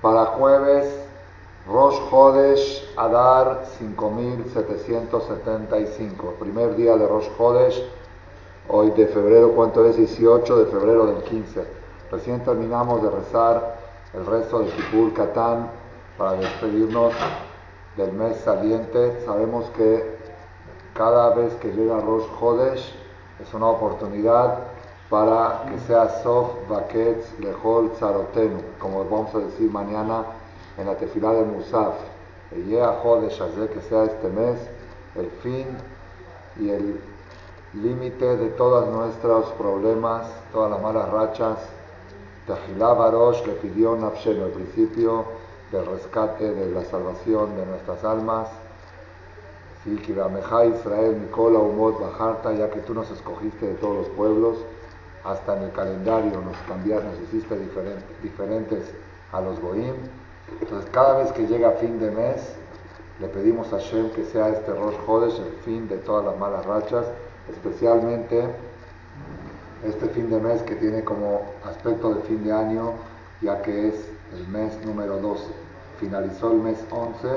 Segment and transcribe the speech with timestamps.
[0.00, 0.86] para jueves,
[1.66, 6.34] Rosh Hodesh Adar 5775.
[6.38, 7.82] Primer día de Rosh Hodesh,
[8.68, 9.96] hoy de febrero, ¿cuánto es?
[9.96, 11.64] 18 de febrero del 15.
[12.12, 13.78] Recién terminamos de rezar
[14.12, 15.72] el resto de Kippur Katán
[16.16, 17.14] para despedirnos
[17.96, 19.24] del mes saliente.
[19.24, 20.18] Sabemos que
[20.94, 22.94] cada vez que llega Rosh Hodesh
[23.42, 24.56] es una oportunidad
[25.10, 30.24] para que sea Sof Baketz Lehol Tzarotenu, como vamos a decir mañana
[30.78, 31.94] en la tefilá de Musaf.
[32.50, 34.58] Que sea este mes
[35.16, 35.66] el fin
[36.60, 37.00] y el
[37.74, 41.58] límite de todos nuestros problemas, todas las malas rachas.
[42.46, 45.24] Tehilá Barosh le pidió Nafshenu, el principio
[45.72, 48.48] del rescate, de la salvación de nuestras almas.
[49.82, 54.58] Sí, Israel, Nicola, Umot, Bajarta, ya que tú nos escogiste de todos los pueblos
[55.24, 57.58] hasta en el calendario nos cambiaron, nos hiciste
[58.22, 58.92] diferentes
[59.32, 59.94] a los Goim.
[60.60, 62.54] Entonces, cada vez que llega fin de mes,
[63.20, 66.66] le pedimos a Shem que sea este Rosh Hodesh el fin de todas las malas
[66.66, 67.06] rachas,
[67.50, 68.44] especialmente
[69.84, 72.92] este fin de mes que tiene como aspecto de fin de año,
[73.40, 73.94] ya que es
[74.34, 75.44] el mes número 12.
[76.00, 77.28] Finalizó el mes 11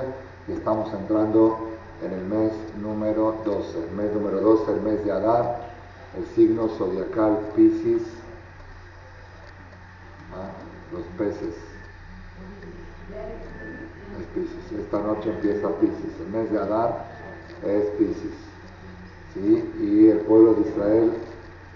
[0.47, 1.58] y estamos entrando
[2.03, 3.78] en el mes número 12.
[3.78, 5.77] El mes número 12, el mes de Adar,
[6.18, 8.02] el signo zodiacal Pisces,
[10.92, 11.56] los peces.
[14.20, 14.72] Es Pisces.
[14.80, 16.20] Esta noche empieza Pisces.
[16.20, 17.06] El mes de Adar
[17.64, 18.34] es Pisces.
[19.34, 19.64] ¿sí?
[19.80, 21.14] Y el pueblo de Israel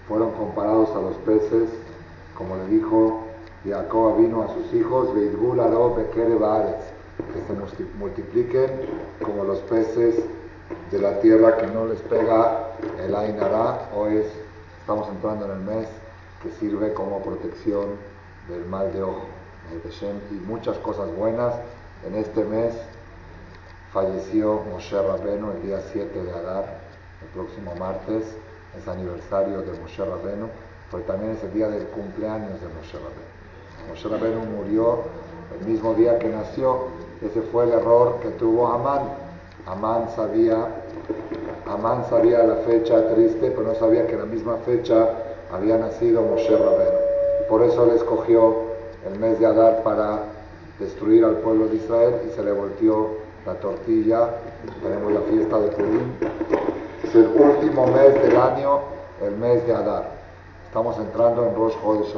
[0.08, 1.70] fueron comparados a los peces,
[2.36, 3.26] como le dijo
[3.64, 5.30] Jacob vino a sus hijos, que
[7.46, 7.52] se
[7.98, 8.70] multipliquen
[9.22, 10.16] como los peces
[10.90, 13.90] de la tierra que no les pega el Ainara.
[13.94, 14.24] Hoy
[14.80, 15.88] estamos entrando en el mes
[16.42, 17.96] que sirve como protección
[18.48, 19.26] del mal de ojo
[20.30, 21.54] y muchas cosas buenas.
[22.06, 22.74] En este mes
[23.92, 26.80] falleció Moshe Rabenu el día 7 de Adar,
[27.22, 28.24] el próximo martes,
[28.76, 30.48] es aniversario de Moshe Rabenu,
[30.90, 33.88] pero también es el día del cumpleaños de Moshe Rabenu.
[33.88, 35.04] Moshe Rabenu murió
[35.58, 36.88] el mismo día que nació,
[37.20, 39.31] ese fue el error que tuvo Amán.
[39.66, 40.66] Amán sabía,
[41.66, 45.08] Amán sabía la fecha triste, pero no sabía que en la misma fecha
[45.52, 46.98] había nacido Moshe Rabenu.
[47.48, 48.56] Por eso le escogió
[49.06, 50.18] el mes de Adar para
[50.80, 53.10] destruir al pueblo de Israel y se le volteó
[53.46, 54.30] la tortilla.
[54.82, 56.12] Tenemos la fiesta de Purim.
[57.04, 58.80] Es el último mes del año,
[59.22, 60.10] el mes de Adar.
[60.66, 62.14] Estamos entrando en Rosh Chodesh.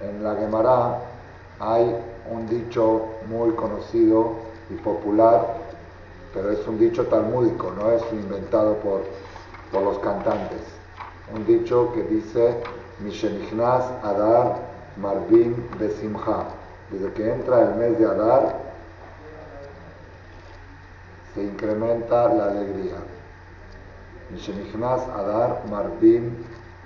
[0.00, 0.98] En la Gemara
[1.60, 1.96] hay
[2.30, 4.32] un dicho muy conocido
[4.68, 5.65] y popular
[6.36, 9.04] pero es un dicho talmúdico, no es inventado por,
[9.72, 10.60] por los cantantes.
[11.34, 12.62] Un dicho que dice,
[13.00, 14.56] Mishenichnas Adar
[14.98, 16.44] Marvin Besimha.
[16.90, 18.54] Desde que entra el mes de Adar,
[21.34, 22.96] se incrementa la alegría.
[24.30, 26.36] Mishenichnas Adar Marvin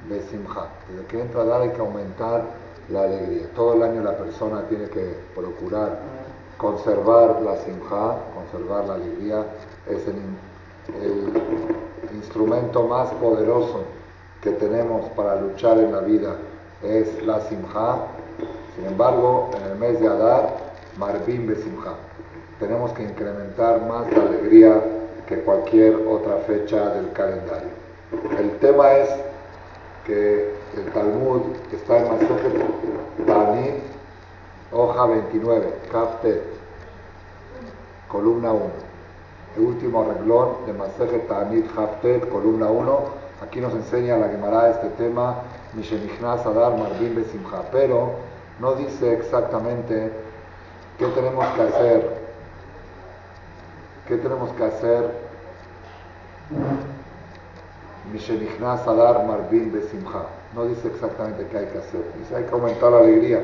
[0.08, 0.68] Besimha.
[0.88, 2.44] Desde que entra Adar hay que aumentar
[2.88, 3.50] la alegría.
[3.56, 5.98] Todo el año la persona tiene que procurar
[6.60, 9.46] conservar la simja, conservar la alegría,
[9.88, 10.20] es el,
[12.14, 13.84] instrumento más poderoso
[14.42, 16.36] que tenemos para luchar en la vida,
[16.82, 17.98] es la simja.
[18.74, 20.56] Sin embargo, en el mes de Adar,
[20.98, 21.94] Marvin be simja.
[22.58, 24.82] Tenemos que incrementar más la alegría
[25.26, 27.70] que cualquier otra fecha del calendario.
[28.38, 29.08] El tema es
[30.04, 31.42] que el Talmud
[31.72, 33.99] está en Masejet Tanit
[34.72, 36.42] hoja 29, Kaftet,
[38.08, 38.64] columna 1.
[39.56, 43.00] El último reglón de Masejet Ta'anit Haftet, columna 1.
[43.42, 45.36] Aquí nos enseña la Gemara este tema,
[45.74, 48.12] Mishenichnas Adar Marvin Besimcha, pero
[48.60, 50.12] no dice exactamente
[50.98, 52.20] qué tenemos que hacer,
[54.06, 55.10] qué tenemos que hacer
[58.12, 60.26] Mishenichnas Adar Marvin Besimcha.
[60.54, 62.04] No dice exactamente qué hay que hacer.
[62.18, 63.40] Dice hay que aumentar la alegría.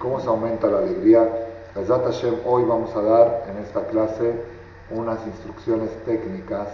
[0.00, 1.28] ¿Cómo se aumenta la alegría?
[1.76, 4.32] Besat Hashem, hoy vamos a dar en esta clase
[4.88, 6.68] unas instrucciones técnicas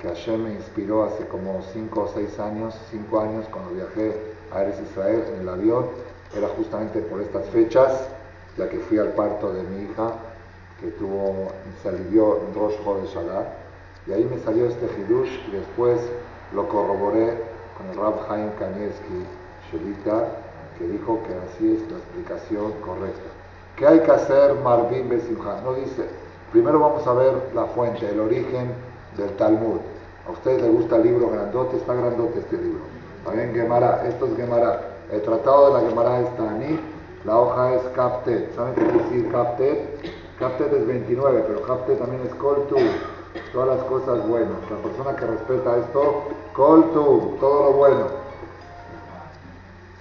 [0.00, 4.14] que Hashem me inspiró hace como 5 o 6 años, 5 años cuando viajé
[4.52, 5.86] a Eres Israel en el avión.
[6.32, 8.06] Era justamente por estas fechas,
[8.56, 10.12] ya que fui al parto de mi hija,
[10.80, 11.48] que tuvo,
[11.82, 13.18] se alivió en Rosh Chodesh
[14.06, 15.98] Y ahí me salió este Hidush y después
[16.54, 17.42] lo corroboré
[17.76, 19.26] con el Rab Haim Kanievski,
[19.72, 20.39] Shelita,
[20.80, 23.28] que dijo que así es la explicación correcta.
[23.76, 25.60] ¿Qué hay que hacer Marvin Besimha?
[25.62, 26.06] No dice,
[26.52, 28.72] primero vamos a ver la fuente, el origen
[29.18, 29.80] del Talmud.
[30.26, 32.80] A ustedes les gusta el libro grandote, está grandote este libro.
[33.26, 34.80] También Gemara, esto es Gemara.
[35.12, 36.80] El tratado de la Gemara es Tanit,
[37.26, 38.56] La hoja es Kaftet.
[38.56, 40.12] ¿Saben qué decir Kaftet?
[40.38, 42.76] Kaftet es 29, pero Kaftet también es Koltu.
[43.52, 44.56] Todas las cosas buenas.
[44.70, 46.22] La persona que respeta esto,
[46.54, 48.19] Koltu, todo lo bueno.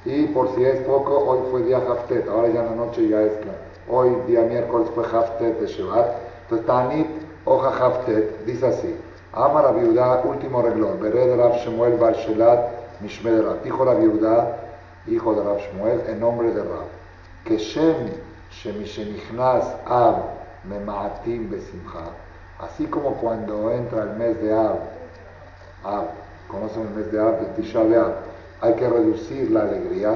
[0.05, 3.21] Y por si es poco, hoy fue día Haftet, ahora ya en la noche ya
[3.21, 3.57] es claro.
[3.89, 6.07] Hoy, día miércoles, fue Haftet de Shevat.
[6.43, 7.07] Entonces, Tanit,
[7.45, 8.95] hoja Haftet, dice así.
[9.33, 10.99] Ama la viuda, último reglón.
[10.99, 13.61] Bered Rav Shemuel Bar Shelat Mishmed Rav.
[13.63, 14.57] Dijo la viuda,
[15.05, 16.87] hijo de Rav Shemuel, en nombre de Rav.
[17.43, 18.11] Que Shem
[18.51, 20.15] Shemishenichnas Av
[20.63, 22.11] Memaatim Besimcha.
[22.59, 24.79] Así como cuando entra el mes de Av,
[25.83, 26.05] Av,
[26.47, 28.13] conocen el mes de Av, de Tisha B'Av,
[28.61, 30.13] hay que reducir la alegría.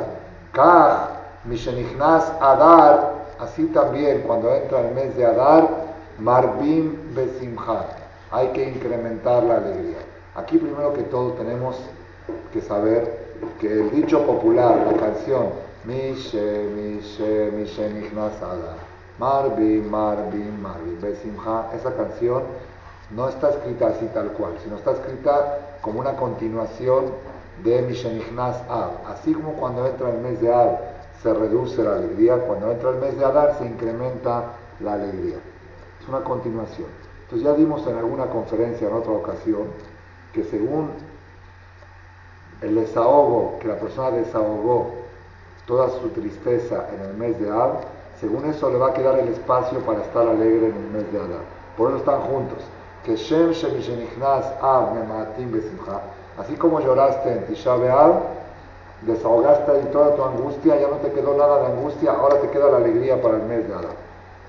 [0.52, 1.10] Kach
[1.46, 5.68] Mishenichnas Adar, así también cuando entra el mes de Adar,
[6.20, 7.86] Marbim Besimcha.
[8.32, 9.98] Hay que incrementar la alegría.
[10.36, 11.78] Aquí primero que todo tenemos
[12.52, 13.24] que saber
[13.60, 15.50] que el dicho popular, la canción
[15.86, 18.78] Mishe, Mishe, Mishe Nichnas Adar,
[19.20, 22.44] Marbi, Marbi, Marbi, Besimcha, esa canción
[23.16, 27.06] no está escrita así tal cual, sino está escrita como una continuación
[27.64, 28.92] de Mishenichnas Av.
[29.08, 30.78] Así como cuando entra el mes de Av
[31.22, 34.44] se reduce la alegría, cuando entra el mes de Adar se incrementa
[34.82, 35.38] la alegría.
[36.02, 36.88] Es una continuación.
[37.24, 39.68] Entonces ya dimos en alguna conferencia en otra ocasión
[40.34, 40.90] que según
[42.62, 44.92] el desahogo, que la persona desahogó
[45.66, 47.80] toda su tristeza en el mes de Av,
[48.20, 51.20] según eso le va a quedar el espacio para estar alegre en el mes de
[51.20, 51.44] Adar.
[51.78, 52.60] Por eso están juntos.
[53.06, 53.54] Que Shem
[54.62, 54.94] Av.
[56.38, 57.76] Así como lloraste en Tisha
[59.02, 62.72] desahogaste ahí toda tu angustia, ya no te quedó nada de angustia, ahora te queda
[62.72, 63.96] la alegría para el mes de Adar.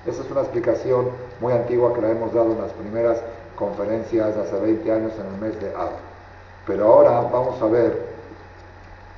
[0.05, 1.09] Esa es una explicación
[1.41, 3.17] muy antigua que la hemos dado en las primeras
[3.55, 5.89] conferencias de hace 20 años en el mes de Av.
[6.67, 8.15] Pero ahora vamos a ver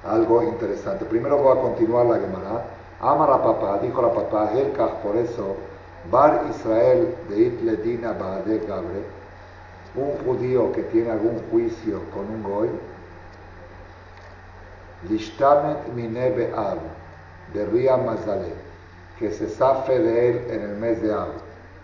[0.08, 1.06] algo interesante.
[1.06, 2.64] Primero voy a continuar la Gemara.
[3.00, 5.56] Amar papá, dijo la papá, Helkach, por eso,
[6.10, 9.04] Bar Israel de Itledina Baade Gabre,
[9.98, 12.70] un judío que tiene algún juicio con un goy,
[15.10, 16.78] Lishtamet Minebe Av,
[17.54, 17.98] de Ria
[19.20, 21.30] que se zafe de él en el mes de Av,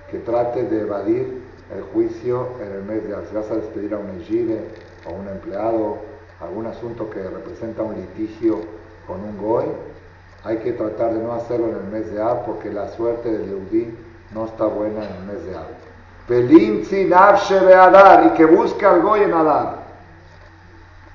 [0.09, 1.41] que trate de evadir
[1.75, 3.27] el juicio en el mes de Av.
[3.27, 4.61] Si vas a despedir a un ejide
[5.07, 5.97] o un empleado,
[6.39, 8.61] algún asunto que representa un litigio
[9.07, 9.65] con un goy,
[10.43, 13.45] hay que tratar de no hacerlo en el mes de Av porque la suerte del
[13.45, 13.95] Yehudí
[14.33, 15.82] no está buena en el mes de Av.
[17.73, 19.83] Adar y que busque al goy en Adar.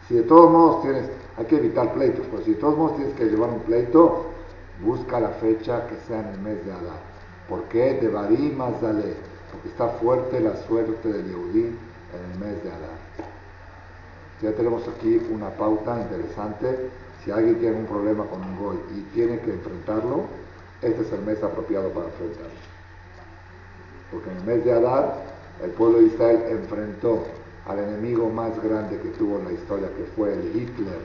[0.07, 1.05] Si de todos modos tienes,
[1.37, 4.27] hay que evitar pleitos, pero si de todos modos tienes que llevar un pleito,
[4.83, 7.01] busca la fecha que sea en el mes de Adar.
[7.49, 7.95] ¿Por qué?
[7.95, 8.57] De Barí
[9.51, 12.99] porque está fuerte la suerte del Yehudí en el mes de Adar.
[14.43, 16.91] Ya tenemos aquí una pauta interesante.
[17.25, 20.25] Si alguien tiene un problema con un goy y tiene que enfrentarlo,
[20.83, 22.68] este es el mes apropiado para enfrentarlo.
[24.11, 25.23] Porque en el mes de Adar,
[25.63, 27.25] el pueblo de Israel enfrentó
[27.67, 30.99] al enemigo más grande que tuvo en la historia, que fue el Hitler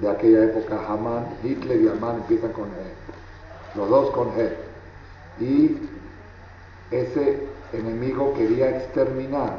[0.00, 1.26] de aquella época, Haman.
[1.42, 4.56] Hitler y Haman empiezan con E, los dos con E.
[5.40, 5.76] Y
[6.90, 9.58] ese enemigo quería exterminar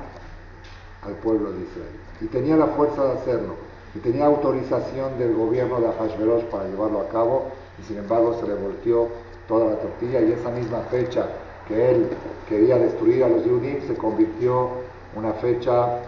[1.05, 1.99] al pueblo de Israel.
[2.21, 3.55] Y tenía la fuerza de hacerlo.
[3.95, 7.51] Y tenía autorización del gobierno de Ahashverosh para llevarlo a cabo.
[7.79, 9.07] Y sin embargo se le volteó
[9.47, 10.21] toda la tortilla.
[10.21, 11.27] Y esa misma fecha
[11.69, 12.09] que él
[12.49, 14.71] quería destruir a los Yudim se convirtió
[15.15, 15.99] una fecha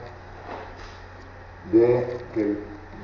[1.72, 2.18] de,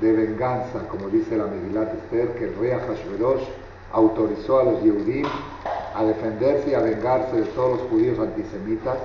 [0.00, 3.44] venganza, como dice la Megilat Esther, que el rey Ahashverosh
[3.92, 5.24] autorizó a los Yehudim
[5.94, 8.98] a defenderse y a vengarse de todos los judíos antisemitas.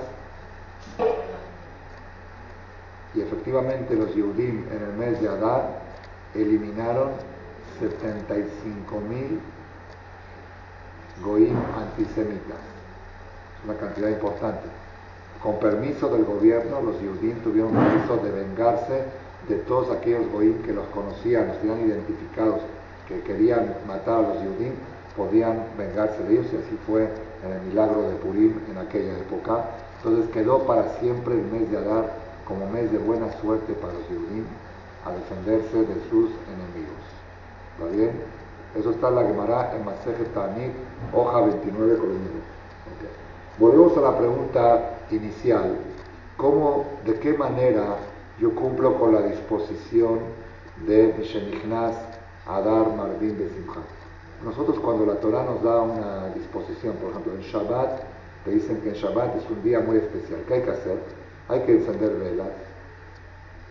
[3.14, 5.80] Y efectivamente los Yehudim en el mes de Adar
[6.34, 7.10] eliminaron
[7.78, 9.40] 75 mil
[11.22, 12.73] goim antisemitas.
[13.64, 14.68] Una cantidad importante.
[15.42, 19.04] Con permiso del gobierno, los Yehudim tuvieron permiso de vengarse
[19.48, 22.60] de todos aquellos goim que los conocían, los tenían identificados,
[23.08, 24.72] que querían matar a los Yehudim,
[25.16, 27.08] podían vengarse de ellos y así fue
[27.44, 29.64] en el milagro de Purim en aquella época.
[29.98, 32.10] Entonces quedó para siempre el mes de Adar
[32.46, 34.44] como mes de buena suerte para los Yehudim
[35.04, 37.04] a defenderse de sus enemigos.
[37.78, 38.12] ¿Está bien?
[38.78, 40.72] Eso está en la Gemara en Masejet Tanit,
[41.12, 42.63] hoja 29 con okay.
[43.56, 45.76] Volvemos a la pregunta inicial.
[46.36, 47.98] ¿Cómo, de qué manera
[48.40, 50.18] yo cumplo con la disposición
[50.84, 51.94] de Mishenichnas
[52.48, 53.78] Adar Marvin de Simcha?
[54.44, 58.02] Nosotros cuando la Torah nos da una disposición, por ejemplo en Shabbat,
[58.44, 60.40] te dicen que en Shabbat es un día muy especial.
[60.48, 60.98] ¿Qué hay que hacer?
[61.48, 62.48] Hay que encender velas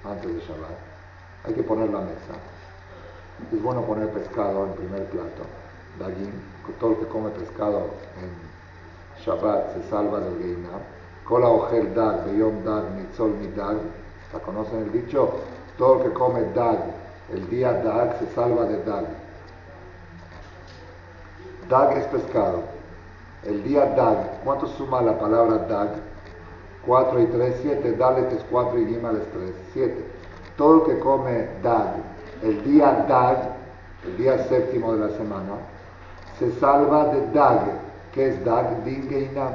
[0.05, 0.77] antes de Shabbat.
[1.43, 2.39] Hay que poner la mesa.
[3.53, 5.43] Es bueno poner pescado en primer plato.
[5.99, 6.31] dagim,
[6.79, 7.87] todo el que come pescado
[8.21, 8.52] en
[9.25, 10.81] Shabbat se salva del Geinam.
[11.23, 13.77] Kola ojel dag, beyom dag, mitzol dag.
[14.33, 15.31] ¿La conocen el dicho?
[15.77, 16.79] Todo el que come dag,
[17.31, 19.05] el día dag se salva de dag.
[21.69, 22.63] Dag es pescado.
[23.43, 25.89] El día dag, ¿cuánto suma la palabra dag?
[26.85, 27.91] 4 y 3, 7.
[27.93, 30.05] Dalet es 4 y Gimal es 3, 7.
[30.57, 31.95] Todo el que come dag,
[32.41, 33.37] el día dag,
[34.05, 35.53] el día séptimo de la semana,
[36.37, 37.61] se salva de dag.
[38.13, 38.83] Que es dag?
[38.83, 39.53] Dingeinam.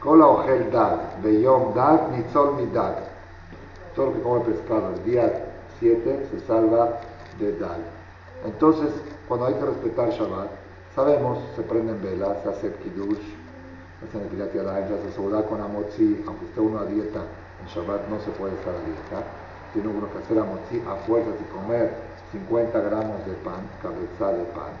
[0.00, 2.96] Kola ojel dag, beyom dag, nitzol mi dag.
[3.94, 5.30] Todo el que come pescado el día
[5.78, 6.98] 7 se salva
[7.38, 7.78] de dag.
[8.44, 8.90] Entonces,
[9.28, 10.50] cuando hay que respetar Shabbat,
[10.94, 13.22] sabemos, se prenden velas, se hace kiddush,
[14.00, 17.20] se hace nepilat yadayim, se hace soudá con amotzi, aunque esté uno a dieta,
[17.62, 19.26] en Shabbat no se puede estar a dieta.
[19.72, 24.44] Tiene uno que hacer amotzi a fuerzas y comer 50 gramos de pan, cabeza de
[24.44, 24.72] pan.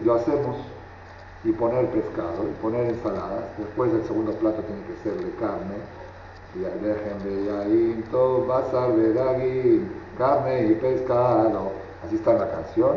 [0.00, 0.56] Y lo hacemos
[1.44, 3.44] y poner pescado y poner ensaladas.
[3.58, 5.76] Después el segundo plato tiene que ser de carne.
[6.54, 8.70] Y ahí todo va a
[10.18, 11.72] carne y pescado.
[12.06, 12.96] Así está la canción.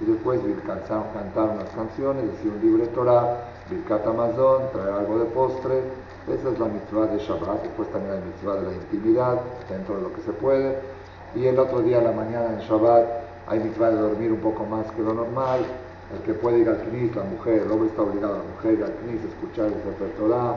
[0.00, 5.82] Y después cantar unas canciones, decir un libre Torah, Birkat Amazon, traer algo de postre.
[6.28, 7.62] Esa es la mitzvah de Shabbat.
[7.62, 10.99] Después también hay mitzvah de la intimidad, dentro de lo que se puede.
[11.34, 13.06] Y el otro día, a la mañana en Shabbat,
[13.46, 15.60] hay mitzvah de dormir un poco más que lo normal.
[16.12, 18.74] El que puede ir al Knis, la mujer, el hombre está obligado a la mujer
[18.74, 20.56] ir al Knis, escuchar el Sefer Torah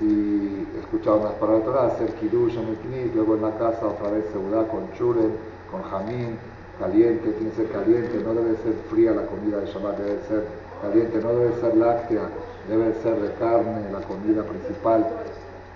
[0.00, 3.86] y escuchar unas palabras de Torah, hacer Kiddush en el Knis, luego en la casa
[3.86, 5.32] otra vez Seudá con Churen,
[5.70, 6.36] con Jamín,
[6.78, 10.44] caliente, tiene que ser caliente, no debe ser fría la comida de Shabbat, debe ser
[10.82, 12.22] caliente, no debe ser láctea,
[12.68, 15.06] debe ser de carne, la comida principal.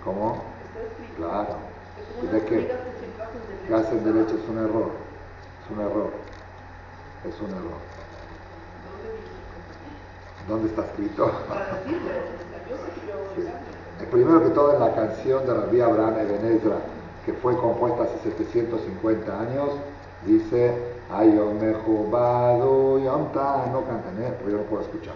[0.03, 0.43] ¿Cómo?
[1.17, 1.55] Claro.
[2.23, 2.71] ¿Y de qué?
[3.67, 4.35] ¿Qué hacen de leche?
[4.35, 4.91] Es un error.
[5.65, 6.09] Es un error.
[7.27, 7.77] Es un error.
[10.47, 11.29] ¿Dónde está escrito?
[14.09, 16.77] Primero que todo en la canción de Rabbi Abraham Ebenezra,
[17.25, 19.71] que fue compuesta hace 750 años,
[20.25, 20.71] dice,
[21.13, 24.33] Ayom mejubadu yom no canten, ¿eh?
[24.37, 25.15] porque yo no puedo escuchar.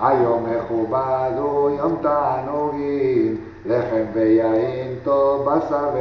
[0.00, 5.92] Ayom mejubadu yom tanugim, lechem veyaim tov basar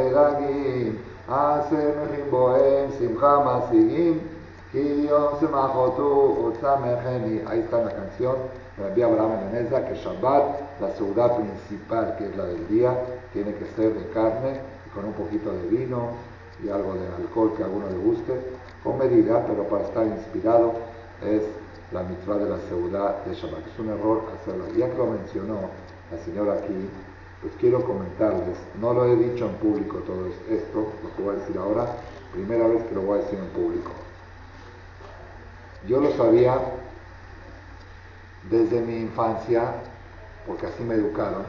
[1.30, 4.20] vedagim, hace mechim bohem simcha masigim,
[4.72, 7.42] ki yom semachotu utsamecheni.
[7.48, 8.36] Ahí está la canción
[8.78, 12.98] de Rabbi Abraham Meneza, que Shabbat, la ciudad principal, que es la del día,
[13.34, 14.60] tiene que ser de carne
[14.94, 16.12] con un poquito de vino
[16.64, 18.34] y algo de alcohol que a alguno le guste,
[18.84, 20.74] con medida, pero para estar inspirado
[21.24, 21.44] es
[21.92, 23.68] la mitzvah de la ciudad de Shabbat.
[23.68, 24.66] Es un error hacerlo.
[24.76, 25.70] Ya que lo mencionó
[26.12, 26.90] la señora aquí,
[27.42, 31.40] pues quiero comentarles, no lo he dicho en público todo esto, lo que voy a
[31.40, 31.88] decir ahora,
[32.34, 33.92] primera vez que lo voy a decir en público.
[35.88, 36.60] Yo lo sabía
[38.50, 39.74] desde mi infancia,
[40.46, 41.44] porque así me educaron,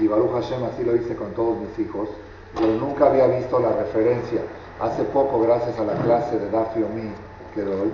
[0.00, 2.08] y Baruch Hashem así lo hice con todos mis hijos,
[2.54, 4.42] pero nunca había visto la referencia.
[4.80, 7.12] Hace poco, gracias a la clase de Dafi Omi
[7.54, 7.90] que doy,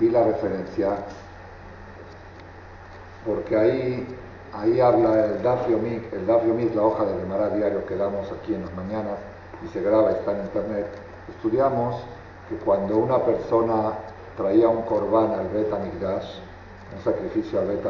[0.00, 0.96] vi la referencia,
[3.26, 4.06] porque ahí,
[4.54, 7.96] ahí habla el Dafi Omi, el Dafi Omi es la hoja de Gemara diario que
[7.96, 9.18] damos aquí en las mañanas
[9.64, 10.86] y se graba, está en internet.
[11.28, 11.96] Estudiamos
[12.48, 13.92] que cuando una persona
[14.36, 17.84] traía un corbán al Bet un sacrificio al Bet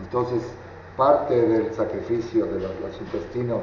[0.00, 0.42] entonces
[0.96, 3.62] parte del sacrificio de los, intestinos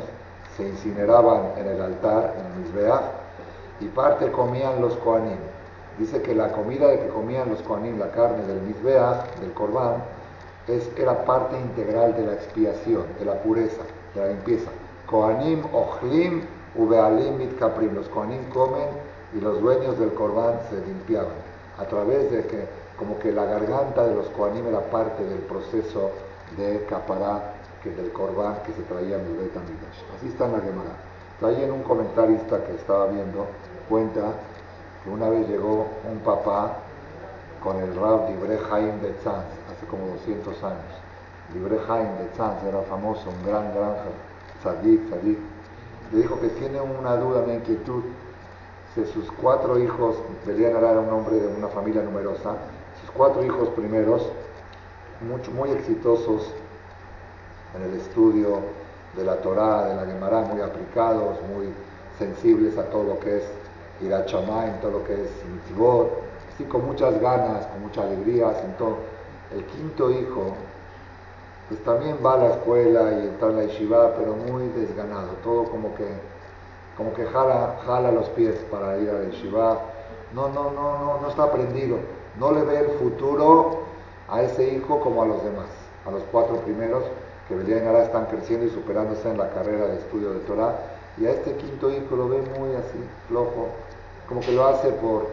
[0.56, 3.04] se incineraban en el altar, en el Mizbeach,
[3.82, 5.38] y parte comían los Koanim.
[5.98, 9.96] Dice que la comida de que comían los Koanim, la carne del Mizbeach, del Corbán,
[10.68, 13.82] es, era parte integral de la expiación, de la pureza,
[14.14, 14.72] de la limpieza.
[15.06, 16.44] Koanim, Ochlim,
[16.76, 17.94] Ubealim, Mitkaprim.
[17.94, 18.88] Los Koanim comen
[19.36, 21.36] y los dueños del Corbán se limpiaban.
[21.78, 22.66] A través de que,
[22.98, 26.12] como que la garganta de los Koanim era parte del proceso
[26.58, 27.56] de Capará
[27.92, 29.52] del Corbán que se traía en el Bet
[30.18, 30.96] Así está en la Gemara.
[31.42, 33.46] Ahí en un comentarista que estaba viendo,
[33.90, 34.22] cuenta
[35.04, 36.78] que una vez llegó un papá
[37.64, 40.94] con el Rab Dibre Haim de Tzanz, hace como 200 años.
[41.54, 43.96] Dibre Haim de Tzanz era famoso, un gran, gran
[44.62, 45.38] tzadik, tzadik.
[46.12, 48.04] Le dijo que tiene una duda, una inquietud.
[48.94, 50.16] Si sus cuatro hijos,
[50.46, 52.56] Belian era un hombre de una familia numerosa,
[53.02, 54.22] sus cuatro hijos primeros,
[55.54, 56.54] muy exitosos,
[57.76, 58.60] en el estudio
[59.16, 61.68] de la Torá, de la Gemara, muy aplicados, muy
[62.18, 63.44] sensibles a todo lo que es
[64.02, 66.10] Irachamá, en todo lo que es mitzvot,
[66.54, 69.15] así con muchas ganas, con mucha alegría, todo.
[69.54, 70.56] El quinto hijo,
[71.68, 75.66] pues también va a la escuela y está en la yeshiva, pero muy desganado, todo
[75.66, 76.08] como que,
[76.98, 79.80] como que jala, jala los pies para ir a la yeshiva,
[80.34, 81.98] no, no, no, no, no está aprendido.
[82.40, 83.80] No le ve el futuro
[84.28, 85.70] a ese hijo como a los demás,
[86.06, 87.04] a los cuatro primeros
[87.48, 90.76] que venían ahora están creciendo y superándose en la carrera de estudio de Torah.
[91.18, 93.70] Y a este quinto hijo lo ve muy así, flojo,
[94.28, 95.28] como que lo hace por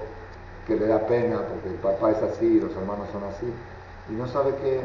[0.67, 3.53] que le da pena, porque el papá es así, los hermanos son así,
[4.09, 4.81] y no sabe qué,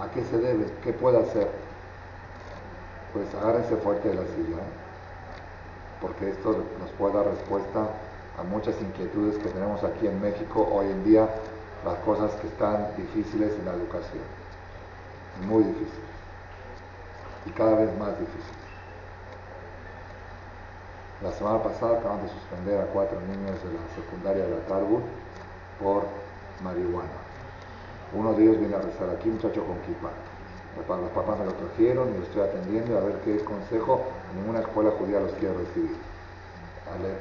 [0.00, 1.48] a qué se debe, qué puede hacer.
[3.12, 4.62] Pues agárrense fuerte de la silla,
[6.00, 7.88] porque esto nos puede dar respuesta
[8.38, 11.28] a muchas inquietudes que tenemos aquí en México hoy en día,
[11.84, 14.24] las cosas que están difíciles en la educación,
[15.46, 16.04] muy difíciles,
[17.46, 18.66] y cada vez más difíciles.
[21.22, 25.02] La semana pasada acaban de suspender a cuatro niños de la secundaria de la Tarbut
[25.80, 26.04] por
[26.62, 27.25] marihuana.
[28.16, 30.08] Uno de ellos viene a rezar aquí, muchacho con kipa.
[30.76, 34.02] Los papás me lo trajeron y lo estoy atendiendo a ver qué consejo
[34.34, 35.96] ninguna escuela judía los quiere recibir.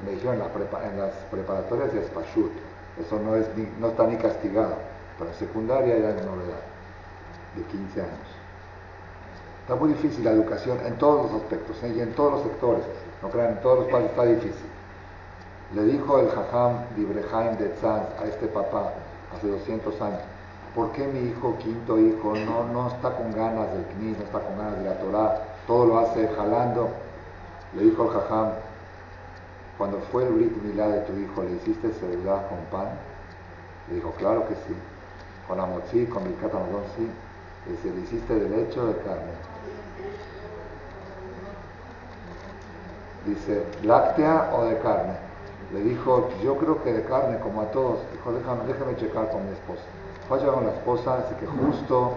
[0.06, 2.52] Me dijeron en, las preparatorias de Spashut,
[3.00, 3.48] eso no, es
[3.80, 4.76] no está ni castigado,
[5.18, 6.64] pero en secundaria ya es novedad,
[7.56, 8.28] de 15 años.
[9.64, 11.94] Está muy difícil la educación en todos los aspectos ¿eh?
[11.98, 12.84] y en todos los sectores.
[13.22, 14.70] No crean, en todos los países está difícil.
[15.74, 18.94] Le dijo el Jajam Librehaim de Tzanz a este papá
[19.36, 20.22] hace 200 años,
[20.76, 24.40] ¿por qué mi hijo, quinto hijo, no, no está con ganas del Kni, no está
[24.40, 26.90] con ganas de la Torah, todo lo hace jalando?
[27.74, 28.50] Le dijo el Jajam,
[29.78, 32.90] cuando fue el Brit Milá de tu hijo, ¿le hiciste celular con pan?
[33.90, 34.76] Le dijo, claro que sí.
[35.48, 37.10] Con amotzi, con mi sí.
[37.66, 39.34] Le dice, ¿le hiciste de leche o de carne?
[43.26, 45.14] Dice, ¿láctea o de carne?
[45.74, 48.00] Le dijo, yo creo que de carne, como a todos.
[48.12, 49.84] Dijo, déjame, déjame checar con mi esposa.
[50.28, 52.14] Fue a llegar con la esposa, dice que justo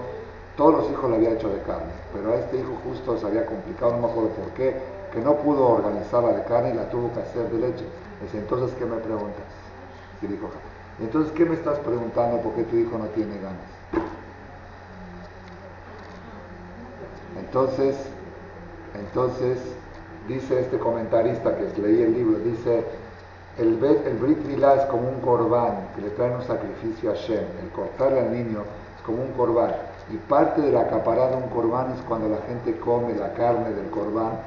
[0.57, 3.47] todos los hijos le había hecho de carne, pero a este hijo justo se había
[3.47, 4.77] complicado, no me acuerdo por qué,
[5.12, 7.85] que no pudo organizarla de carne y la tuvo que hacer de leche.
[8.23, 9.45] Dice, entonces, ¿qué me preguntas?
[10.21, 10.50] Y dijo,
[11.00, 14.09] entonces, ¿qué me estás preguntando por qué tu hijo no tiene ganas?
[17.39, 17.97] Entonces,
[18.95, 19.59] entonces,
[20.26, 22.85] dice este comentarista que leí el libro, dice,
[23.58, 23.75] el,
[24.21, 27.44] Brit Milá es como un corbán que le trae un sacrificio a Shem.
[27.62, 28.62] El cortarle al niño
[28.97, 29.73] es como un corbán.
[30.12, 33.71] Y parte de la acaparada de un corbán es cuando la gente come la carne
[33.71, 34.38] del corbán.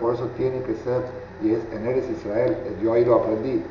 [0.00, 1.02] por eso tiene que ser,
[1.42, 3.62] y es en Eres Israel, yo ahí lo aprendí,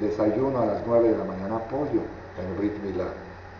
[0.00, 2.02] desayuno a las 9 de la mañana pollo
[2.38, 3.06] en Brit Milá.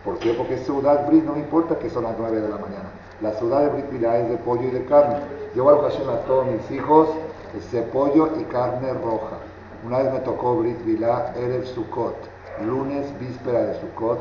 [0.03, 0.33] ¿Por qué?
[0.33, 2.89] Porque es ciudad Brit, no me importa que son las 9 de la mañana.
[3.21, 5.15] La ciudad de Brit Milá es de pollo y de carne.
[5.55, 7.09] Yo a Hashem a todos mis hijos
[7.57, 9.37] ese pollo y carne roja.
[9.85, 12.15] Una vez me tocó Brit Milá, Erev Sukkot,
[12.65, 14.17] lunes, víspera de Sukkot,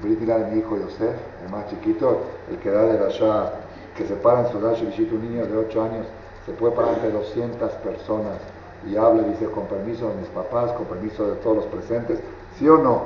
[0.00, 3.52] Brit Milá de mi hijo Yosef, el más chiquito, el que da de la Shah,
[3.94, 6.06] que se para en su Dash un niño de 8 años,
[6.46, 8.38] se puede parar ante 200 personas
[8.86, 12.18] y habla y dice con permiso de mis papás, con permiso de todos los presentes,
[12.58, 13.02] ¿sí o no?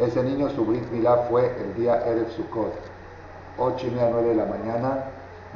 [0.00, 2.72] Ese niño, su Brit Milá fue el día Erev Sukkot,
[3.58, 5.04] 8 y media, 9 de la mañana,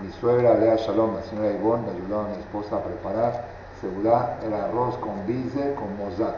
[0.03, 4.39] mi suegra, Lea Shalom, la señora Ivonne, me ayudó a mi esposa a preparar segura
[4.45, 6.35] el arroz con bize, con mozat.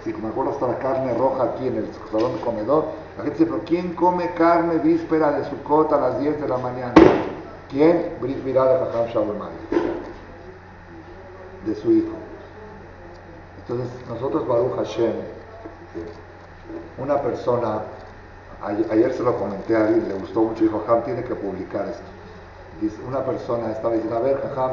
[0.00, 2.84] Así me acuerdo hasta la carne roja aquí en el salón de comedor.
[3.16, 6.48] La gente dice, pero ¿quién come carne víspera de su cota a las 10 de
[6.48, 6.94] la mañana?
[7.70, 8.16] ¿Quién?
[8.20, 9.34] Brit de Jajam Shaul
[11.66, 12.14] de su hijo.
[13.58, 15.12] Entonces, nosotros, Baruch Hashem,
[16.98, 17.80] una persona,
[18.62, 22.16] ayer se lo comenté a alguien, le gustó mucho, dijo, Jajam tiene que publicar esto
[23.06, 24.72] una persona estaba diciendo, a ver, jajam,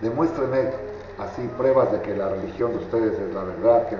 [0.00, 0.70] demuéstreme
[1.18, 3.88] así pruebas de que la religión de ustedes es la verdad.
[3.88, 3.96] Que...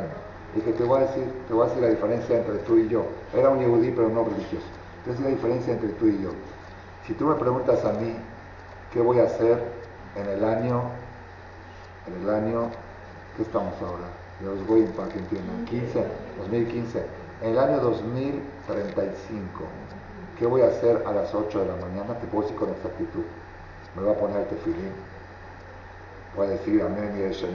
[0.54, 3.04] Dije, te voy a decir, te voy a decir la diferencia entre tú y yo.
[3.34, 4.66] Era un yehudí, pero no religioso.
[5.04, 6.30] Decir la diferencia entre tú y yo.
[7.06, 8.14] Si tú me preguntas a mí,
[8.92, 9.62] ¿qué voy a hacer
[10.16, 10.82] en el año,
[12.06, 12.70] en el año,
[13.36, 14.08] ¿qué estamos ahora?
[14.44, 16.04] Los voy para que entiendan, 15,
[16.38, 17.02] 2015.
[17.42, 19.64] En el año 2035
[20.38, 22.18] ¿Qué voy a hacer a las 8 de la mañana?
[22.18, 23.22] Te puedo decir con exactitud.
[23.94, 24.90] Me voy a poner el tefilín.
[26.36, 27.50] Voy a decir Amén y Eshem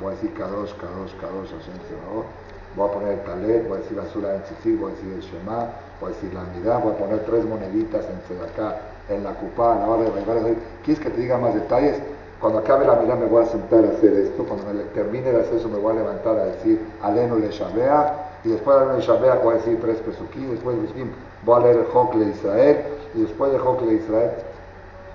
[0.00, 2.26] Voy a decir Kadosh, Kadosh, Kadosh, Hashem Sebaot.
[2.74, 5.20] Voy a poner el Talet, voy a decir Azula en Tzitzit, voy a decir el
[5.20, 5.66] Shema,
[6.00, 8.76] voy a decir la Midá, voy a poner tres moneditas en acá,
[9.08, 10.54] en la Cupá, a la hora de regalar.
[10.84, 11.96] ¿Quieres que te diga más detalles?
[12.40, 14.44] Cuando acabe la mirada me voy a sentar a hacer esto.
[14.44, 18.40] Cuando me termine de hacer eso me voy a levantar a decir Alenu le Shabea.
[18.44, 20.50] Y después de Alenu le Shabea voy a decir tres pesuquín.
[20.50, 21.06] Después de
[21.44, 22.76] voy a leer el Jocle de Israel,
[23.14, 24.30] y después de Israel,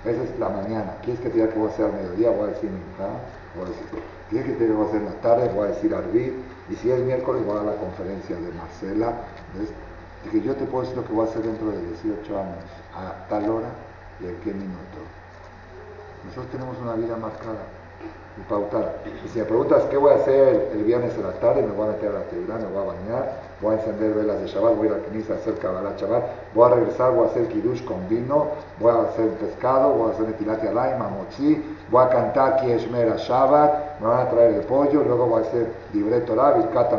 [0.04, 0.96] esa es la mañana.
[1.02, 2.30] ¿Quieres que te diga que voy a hacer al mediodía?
[2.30, 3.08] Voy a decir Minjá,
[3.56, 3.86] voy a decir,
[4.30, 5.50] ¿quieres que te diga que voy a hacer en la tarde?
[5.54, 6.32] Voy a decir Arbit,
[6.68, 9.12] y si es miércoles voy a la conferencia de Marcela.
[9.54, 12.64] de que yo te puedo decir lo que voy a hacer dentro de 18 años,
[12.96, 13.68] a tal hora
[14.20, 15.00] y en qué minuto.
[16.24, 17.64] Nosotros tenemos una vida marcada.
[18.36, 18.96] y pautar.
[19.24, 21.86] Y si me preguntas qué voy a hacer el viernes en la tarde, me voy
[21.88, 24.76] a meter a la actividad, me voy a bañar, voy a encender velas de Shabbat,
[24.76, 27.30] voy a ir a la Kenisa a hacer Kabbalah Shabbat, voy a regresar, voy a
[27.30, 28.48] hacer Kiddush con vino,
[28.80, 34.00] voy a hacer pescado, voy a hacer Netilat Yalay, Mamotzi, voy a cantar Kieshmera Shabbat,
[34.00, 36.92] me van a traer el pollo, luego voy a hacer Libre Torah, Birkat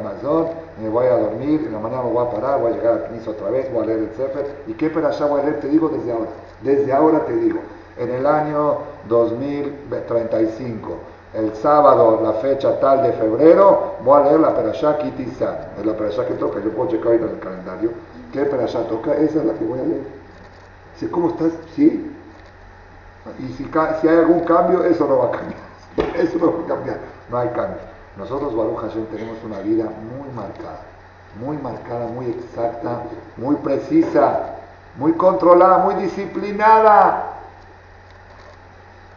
[0.82, 2.96] me voy a dormir, en la mañana me voy a parar, voy a llegar a
[2.98, 4.64] la Kenisa otra vez, voy a leer el Sefer.
[4.68, 5.62] ¿Y qué perashá voy a leer?
[5.62, 6.32] Te digo desde ahora.
[6.62, 7.60] Desde ahora te digo.
[7.98, 10.98] En el año 2035
[11.36, 15.58] el sábado, la fecha tal de febrero, voy a leer la Perashá Kitizan.
[15.78, 17.92] Es la Perashá que toca, yo puedo checar ahorita en el calendario.
[18.32, 19.14] ¿Qué Perashá toca?
[19.16, 20.04] Esa es la que voy a leer.
[21.12, 21.52] ¿Cómo estás?
[21.76, 22.12] Sí.
[23.40, 25.66] Y si, si, hay algún cambio, eso no va a cambiar.
[26.16, 27.00] Eso no va a cambiar.
[27.30, 27.80] No hay cambio.
[28.18, 30.82] Nosotros, Baruch Hashem, tenemos una vida muy marcada.
[31.40, 33.04] Muy marcada, muy exacta,
[33.36, 34.56] muy precisa,
[34.98, 37.34] muy controlada, muy disciplinada.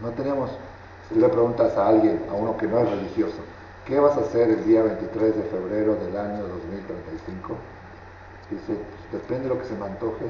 [0.01, 0.51] No tenemos
[1.09, 3.39] si le preguntas a alguien, a uno que no es religioso,
[3.87, 7.55] ¿qué vas a hacer el día 23 de febrero del año 2035?
[8.51, 8.79] Dice,
[9.13, 10.25] depende de lo que se me antoje.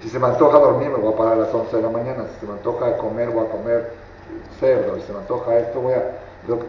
[0.00, 2.24] Si se me antoja dormir, me voy a parar a las 11 de la mañana.
[2.34, 3.92] Si se me antoja comer, voy a comer
[4.58, 4.96] cerdo.
[4.96, 6.18] Si se me antoja esto, voy a...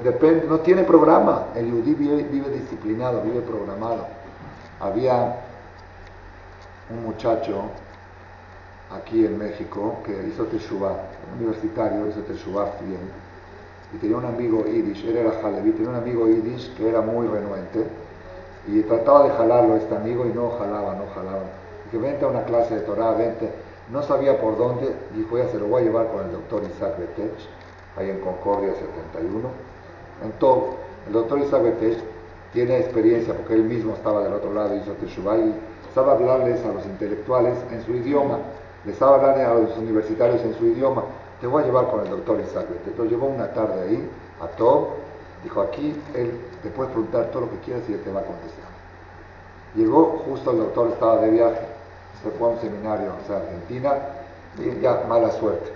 [0.04, 1.48] depende, no tiene programa.
[1.56, 4.08] El yudí vive, vive disciplinado, vive programado.
[4.80, 5.38] Había
[6.90, 7.64] un muchacho
[8.92, 10.96] aquí en México que hizo Teshuvah,
[11.40, 13.00] universitario, hizo Teshuvah bien,
[13.94, 17.28] y tenía un amigo Yiddish, él era Halevi, tenía un amigo Yiddish que era muy
[17.28, 17.86] renuente,
[18.68, 21.44] y trataba de jalarlo este amigo y no jalaba, no jalaba.
[21.86, 23.50] Dije, vente a una clase de Torah, vente.
[23.92, 26.98] No sabía por dónde, dijo, ya se lo voy a llevar con el doctor Isaac
[27.00, 27.32] Betech,
[27.96, 29.50] ahí en Concordia 71.
[30.26, 30.70] Entonces,
[31.08, 31.98] el doctor Isaac Betech
[32.52, 35.56] tiene experiencia porque él mismo estaba del otro lado, hizo Teshuvah y
[35.96, 38.40] sabe hablarles a los intelectuales en su idioma
[38.88, 41.04] les estaba hablando a los universitarios en su idioma,
[41.42, 42.68] te voy a llevar con el doctor Isaac.
[42.86, 44.10] Entonces llevó una tarde ahí,
[44.42, 44.92] a todo,
[45.44, 48.24] dijo, aquí él te puede preguntar todo lo que quieras y él te va a
[48.24, 48.72] contestar.
[49.76, 51.68] Llegó, justo el doctor estaba de viaje,
[52.24, 53.94] se fue a un seminario a Argentina,
[54.58, 55.70] y ya, mala suerte.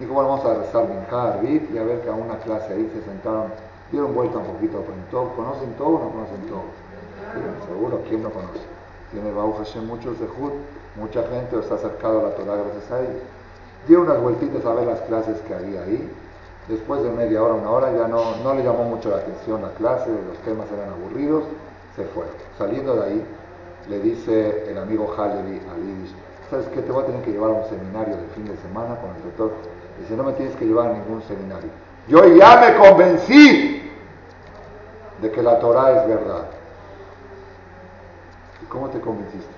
[0.00, 3.00] Dijo, bueno, vamos a rezar Minjar, y a ver que a una clase ahí se
[3.08, 3.52] sentaron,
[3.92, 6.64] dieron vuelta un poquito, todo, ¿conocen todo o no conocen todo?
[7.68, 8.75] seguro, ¿quién no conoce?
[9.16, 10.52] Tiene Baruch Hashem muchos de Jud,
[10.96, 13.22] mucha gente está acercado a la Torah gracias a él.
[13.88, 16.06] Dio unas vueltitas a ver las clases que había ahí.
[16.68, 19.70] Después de media hora, una hora, ya no, no le llamó mucho la atención la
[19.70, 21.44] clase, los temas eran aburridos,
[21.96, 22.24] se fue.
[22.58, 23.24] Saliendo de ahí,
[23.88, 26.14] le dice el amigo Halevi al Yiddish,
[26.50, 26.82] ¿sabes qué?
[26.82, 29.22] Te voy a tener que llevar a un seminario de fin de semana con el
[29.22, 29.52] doctor.
[29.98, 31.70] Dice, no me tienes que llevar a ningún seminario.
[32.06, 33.80] Yo ya me convencí
[35.22, 36.55] de que la Torah es verdad.
[38.76, 39.54] ¿Y cómo te convenciste?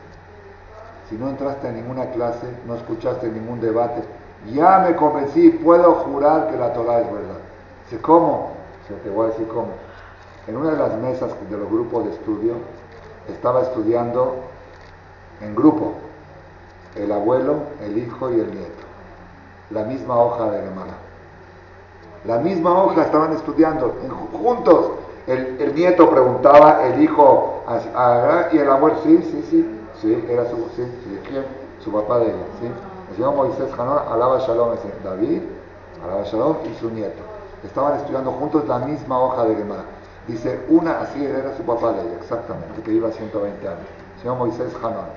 [1.09, 4.03] Si no entraste a ninguna clase, no escuchaste ningún debate,
[4.53, 7.39] ya me convencí, puedo jurar que la Torah es verdad.
[7.91, 8.53] Dice, ¿cómo?
[9.03, 9.71] te voy a decir cómo.
[10.47, 12.55] En una de las mesas de los grupos de estudio,
[13.29, 14.37] estaba estudiando
[15.41, 15.95] en grupo
[16.95, 18.85] el abuelo, el hijo y el nieto.
[19.71, 20.95] La misma hoja de Gemara.
[22.25, 23.97] La misma hoja estaban estudiando
[24.33, 24.93] juntos.
[25.29, 27.62] El, nieto preguntaba, el hijo,
[28.51, 30.91] y el abuelo, sí, sí, sí, sí, era su, sí.
[31.85, 32.67] Su papá de ella, sí.
[33.11, 34.71] El señor Moisés Hanón, alaba Shalom,
[35.05, 35.43] David,
[36.03, 37.23] alaba Shalom y su nieto.
[37.62, 39.83] Estaban estudiando juntos la misma hoja de Gemara.
[40.27, 43.81] Dice, una, así era su papá de ella, exactamente, que iba 120 años.
[44.17, 45.09] El señor Moisés Hanón.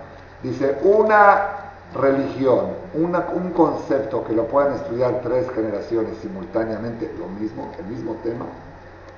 [0.44, 7.72] Dice, una religión, una, un concepto que lo puedan estudiar tres generaciones simultáneamente, lo mismo,
[7.80, 8.46] el mismo tema,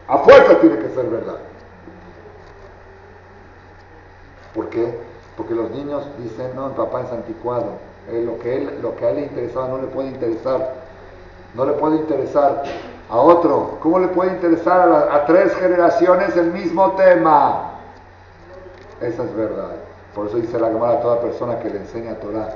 [0.08, 1.38] a fuerza tiene que ser verdad.
[4.54, 4.98] ¿Por qué?
[5.38, 7.78] Porque los niños dicen, no, el papá es anticuado.
[8.12, 10.76] lo, que él, lo que a él le interesaba no le puede interesar.
[11.56, 12.64] No le puede interesar
[13.10, 13.78] a otro.
[13.82, 17.72] ¿Cómo le puede interesar a, tres generaciones el mismo tema?
[19.02, 19.72] Esa es verdad.
[20.14, 22.50] Por eso dice la Gemara a toda persona que le enseña Torah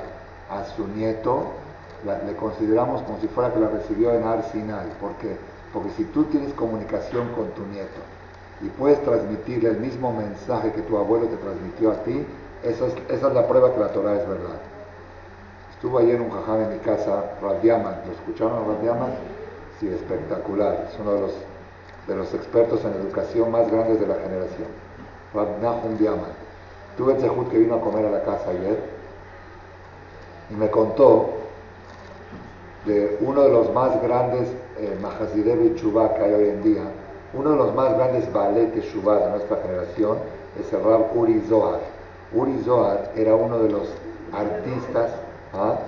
[0.50, 1.44] a su nieto,
[2.04, 4.86] le consideramos como si fuera que la recibió en Ar Sinai.
[5.00, 5.36] ¿Por qué?
[5.72, 8.00] Porque si tú tienes comunicación con tu nieto
[8.62, 12.24] y puedes transmitirle el mismo mensaje que tu abuelo te transmitió a ti,
[12.62, 14.58] esa es, la prueba que la Torah es verdad.
[15.72, 19.10] Estuvo ayer un jajam en mi casa, Radiaman, ¿lo escucharon Radiaman?
[19.78, 20.88] Sí, espectacular.
[20.90, 21.32] Es uno de los,
[22.08, 24.88] de los expertos en educación más grandes de la generación.
[25.34, 26.32] Rab Diaman.
[26.96, 28.78] Tuve el Zehut que vino a comer a la casa ayer
[30.50, 31.34] y me contó
[32.86, 34.48] de uno de los más grandes
[34.78, 36.82] eh, Mahasidev Chubá que hay hoy en día,
[37.34, 40.18] uno de los más grandes balletes Shubá de nuestra generación
[40.58, 41.80] es el Rab Uri Zohar.
[42.32, 43.88] Uri Zohar era uno de los
[44.32, 45.10] artistas,
[45.52, 45.78] ¿ah?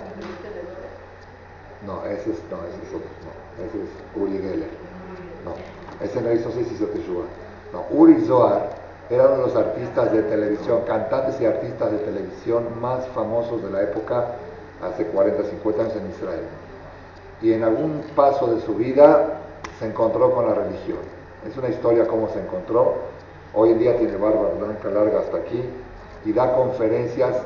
[1.87, 4.69] No, ese es, no, ese es otro, no, ese es Uri Geller.
[5.45, 5.55] No,
[6.05, 7.25] ese no hizo, sí hizo Teshuvah.
[7.73, 8.71] No, Uri Zohar
[9.09, 13.71] era uno de los artistas de televisión, cantantes y artistas de televisión más famosos de
[13.71, 14.35] la época,
[14.83, 16.45] hace 40, 50 años en Israel.
[17.43, 19.41] Y en algún paso de su vida
[19.79, 20.99] se encontró con la religión.
[21.49, 22.97] Es una historia cómo se encontró.
[23.55, 25.63] Hoy en día tiene barba blanca larga hasta aquí
[26.25, 27.37] y da conferencias.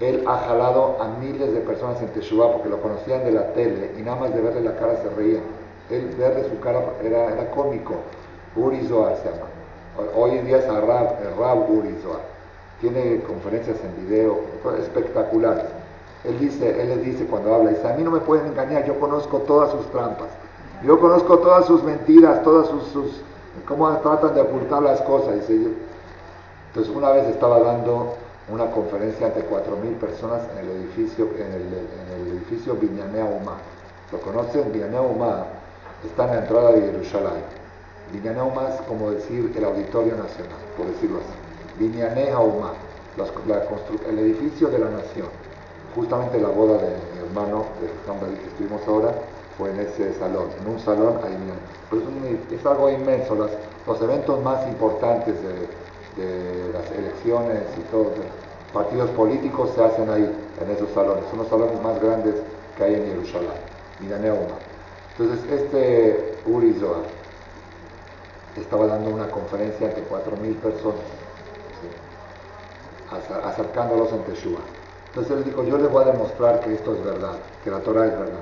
[0.00, 3.92] Él ha jalado a miles de personas en Teshuvah porque lo conocían de la tele
[3.98, 5.42] y nada más de verle la cara se reían.
[5.90, 7.94] Él verle su cara era, era cómico.
[8.56, 9.46] Uri Zohar se llama.
[10.16, 12.22] Hoy en día es Arab, Rab Uri Zohar.
[12.80, 14.40] Tiene conferencias en video
[14.78, 15.66] espectaculares.
[16.24, 18.98] Él dice, él les dice cuando habla, dice, a mí no me pueden engañar, yo
[19.00, 20.28] conozco todas sus trampas.
[20.84, 23.20] Yo conozco todas sus mentiras, todas sus, sus
[23.66, 25.34] cómo tratan de ocultar las cosas.
[25.34, 25.70] Dice yo.
[26.68, 28.14] Entonces una vez estaba dando
[28.48, 33.58] una conferencia ante 4.000 personas en el edificio, en el, en el edificio Binyanea Uma.
[34.10, 34.72] ¿Lo conocen?
[34.72, 35.44] Binyanea Uma
[36.04, 37.44] está en la entrada de Jerusalén.
[38.12, 41.78] Binyanea Uma es como decir el Auditorio Nacional, por decirlo así.
[41.78, 42.72] Binyanea Uma,
[44.08, 45.28] el edificio de la nación.
[45.94, 49.12] Justamente la boda de mi hermano, de Juan David que estuvimos ahora,
[49.58, 51.36] fue en ese salón, en un salón ahí
[51.90, 52.02] Pero
[52.50, 55.82] es, algo inmenso, los eventos más importantes de,
[56.72, 58.26] las elecciones y todos los
[58.72, 62.34] partidos políticos se hacen ahí, en esos salones, son los salones más grandes
[62.76, 63.50] que hay en Jerusalén,
[64.20, 64.56] Neuma.
[65.16, 67.04] Entonces este Uri Zohar
[68.56, 71.00] estaba dando una conferencia ante 4.000 personas,
[73.44, 74.60] acercándolos en Teshua.
[75.14, 78.06] Entonces él dijo, yo les voy a demostrar que esto es verdad, que la Torah
[78.06, 78.40] es verdad.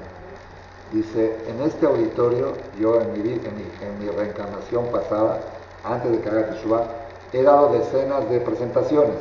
[0.93, 5.41] Dice, en este auditorio, yo en mi, en mi, reencarnación pasada,
[5.85, 6.85] antes de que haga Teshuvah,
[7.33, 9.17] he dado decenas de presentaciones.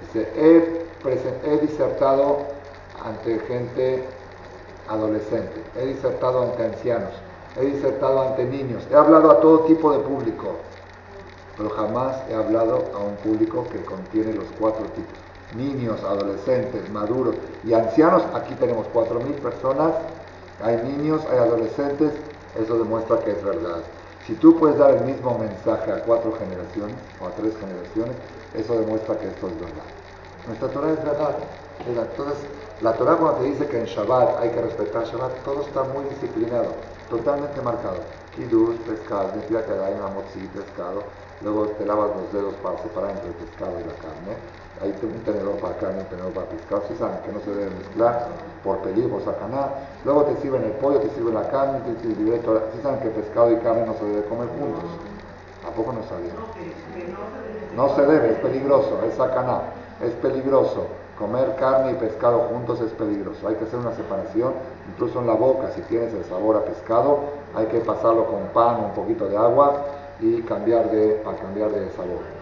[0.00, 2.38] Dice, he disertado
[3.04, 4.02] ante gente
[4.88, 7.12] adolescente, he disertado ante ancianos,
[7.56, 10.56] he disertado ante niños, he hablado a todo tipo de público,
[11.56, 15.23] pero jamás he hablado a un público que contiene los cuatro tipos.
[15.56, 19.92] Niños, adolescentes, maduros y ancianos, aquí tenemos cuatro mil personas
[20.62, 22.12] hay niños, hay adolescentes,
[22.56, 23.82] eso demuestra que es verdad.
[24.26, 28.16] Si tú puedes dar el mismo mensaje a cuatro generaciones o a tres generaciones,
[28.54, 29.88] eso demuestra que esto es verdad.
[30.46, 31.36] Nuestra Torah es verdad.
[31.86, 32.38] Entonces,
[32.80, 36.04] la Torah cuando te dice que en Shabbat hay que respetar Shabbat, todo está muy
[36.04, 36.72] disciplinado,
[37.10, 37.98] totalmente marcado.
[38.36, 40.08] Kiddush, pescado, mentira que hay una
[40.54, 41.02] pescado,
[41.42, 44.34] luego te lavas los dedos para separar entre el pescado y la carne,
[44.84, 47.70] hay un tenedor para carne, un tenedor para pescado, si saben que no se debe
[47.70, 48.28] mezclar
[48.62, 49.68] por peligro, sacaná,
[50.04, 52.40] luego te sirven el pollo, te sirven la carne, te sirven
[52.72, 54.84] si saben que pescado y carne no se debe comer juntos,
[55.62, 56.36] tampoco no sabían.
[57.76, 60.86] No se debe, es peligroso, es sacaná, es peligroso.
[61.18, 63.46] Comer carne y pescado juntos es peligroso.
[63.46, 64.52] Hay que hacer una separación,
[64.92, 67.20] incluso en la boca, si tienes el sabor a pescado,
[67.54, 69.84] hay que pasarlo con pan, un poquito de agua
[70.20, 72.33] y cambiar de, para cambiar de sabor.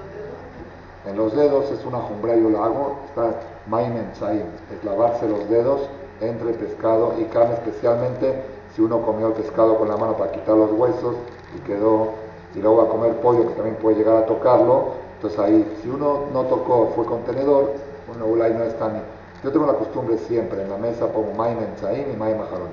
[1.07, 5.81] En los dedos es una jumbra, yo lo hago, está maimen es lavarse los dedos
[6.21, 8.43] entre pescado y carne, especialmente
[8.75, 11.17] si uno comió el pescado con la mano para quitar los huesos
[11.57, 12.11] y quedó,
[12.55, 15.89] y luego va a comer pollo que también puede llegar a tocarlo, entonces ahí, si
[15.89, 17.73] uno no tocó, fue contenedor,
[18.09, 19.01] uno ahí no está ni...
[19.43, 22.69] Yo tengo la costumbre siempre, en la mesa pongo maimen y maim majarón.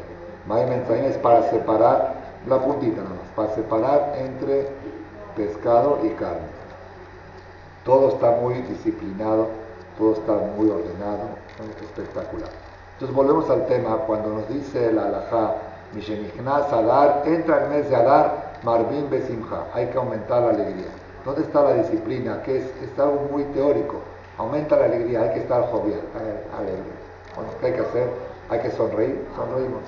[0.47, 2.13] Maimen es para separar,
[2.47, 4.67] la puntita nada más, para separar entre
[5.35, 6.58] pescado y carne.
[7.89, 9.47] Todo está muy disciplinado,
[9.97, 11.25] todo está muy ordenado,
[11.81, 12.51] espectacular.
[12.93, 15.55] Entonces volvemos al tema, cuando nos dice la alajá,
[15.95, 20.91] Mishenichnas Adar, entra el mes de Adar, Marvin Besimha, hay que aumentar la alegría.
[21.25, 22.43] ¿Dónde está la disciplina?
[22.43, 23.95] Que es, es algo muy teórico.
[24.37, 26.01] Aumenta la alegría, hay que estar jovial,
[26.59, 26.93] alegre.
[27.35, 28.07] Bueno, ¿qué hay que hacer?
[28.51, 29.81] Hay que sonreír, sonreímos.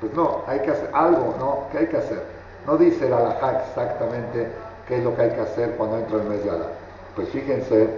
[0.00, 1.68] Pues no, hay que hacer algo, ¿no?
[1.70, 2.22] ¿Qué hay que hacer?
[2.66, 4.48] No dice la alajá exactamente
[4.88, 6.73] qué es lo que hay que hacer cuando entra el mes de Adar.
[7.14, 7.88] Pues fíjense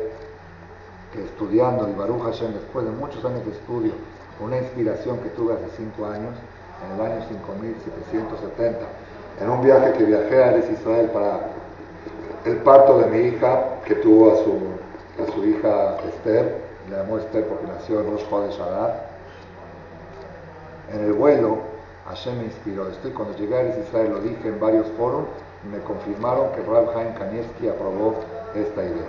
[1.12, 3.92] que estudiando y Baruch Hashem, después de muchos años de estudio,
[4.40, 6.34] una inspiración que tuve hace cinco años,
[6.84, 8.78] en el año 5770,
[9.40, 11.40] en un viaje que viajé a Israel para
[12.44, 16.58] el parto de mi hija, que tuvo a su, a su hija Esther,
[16.90, 19.06] le llamó Esther porque nació en Rosh de Adar.
[20.92, 21.58] En el vuelo,
[22.06, 22.88] Hashem me inspiró.
[22.88, 25.24] Estoy, cuando llegué a Israel lo dije en varios foros
[25.64, 28.14] y me confirmaron que Rab Haim Kanievski aprobó
[28.56, 29.06] esta idea.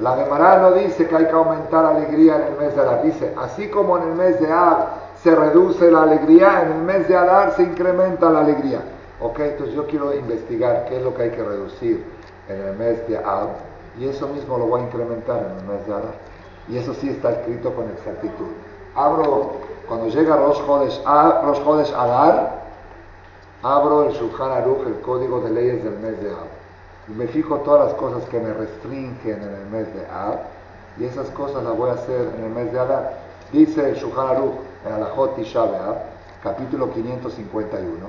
[0.00, 3.32] La Gemara no dice que hay que aumentar alegría en el mes de Adar, dice,
[3.38, 7.16] así como en el mes de Adar se reduce la alegría, en el mes de
[7.16, 8.80] Adar se incrementa la alegría.
[9.20, 12.04] Ok, entonces yo quiero investigar qué es lo que hay que reducir
[12.48, 13.56] en el mes de Adar
[13.98, 16.14] y eso mismo lo voy a incrementar en el mes de Adar.
[16.68, 18.48] Y eso sí está escrito con exactitud.
[18.94, 19.52] abro,
[19.88, 22.66] cuando llega Rosh Hodesh, Rosh Adar,
[23.62, 26.55] abro el Shulchan Aruch, el código de leyes del mes de Ab.
[27.08, 30.40] Y me fijo todas las cosas que me restringen en el mes de Ab,
[30.98, 33.12] y esas cosas las voy a hacer en el mes de Adar.
[33.52, 34.54] Dice el Aruch
[34.86, 35.64] en Alajot Tisha
[36.42, 38.06] capítulo 551,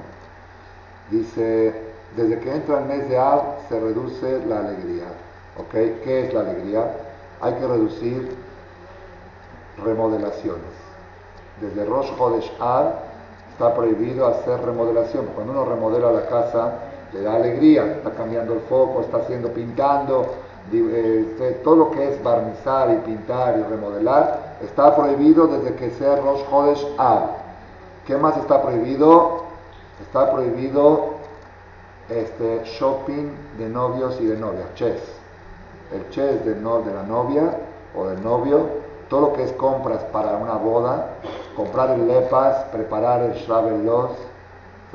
[1.11, 1.73] dice,
[2.15, 5.05] desde que entra el mes de Ab se reduce la alegría.
[5.57, 5.71] ¿Ok?
[6.03, 6.91] ¿Qué es la alegría?
[7.41, 8.35] Hay que reducir
[9.83, 10.61] remodelaciones.
[11.61, 12.93] Desde Rosh Hodesh Ab
[13.51, 15.25] está prohibido hacer remodelación.
[15.33, 16.73] Cuando uno remodela la casa,
[17.13, 20.25] le da alegría, está cambiando el foco, está haciendo pintando,
[20.71, 26.17] eh, todo lo que es barnizar y pintar y remodelar está prohibido desde que sea
[26.17, 27.29] Rosh Hodesh Ab.
[28.05, 29.43] ¿Qué más está prohibido?
[30.01, 31.15] Está prohibido
[32.09, 35.01] este, shopping de novios y de novias, chess.
[35.93, 37.59] El chess de, no, de la novia
[37.95, 38.67] o del novio,
[39.09, 41.11] todo lo que es compras para una boda,
[41.55, 44.11] comprar el lepas, preparar el shrabelos,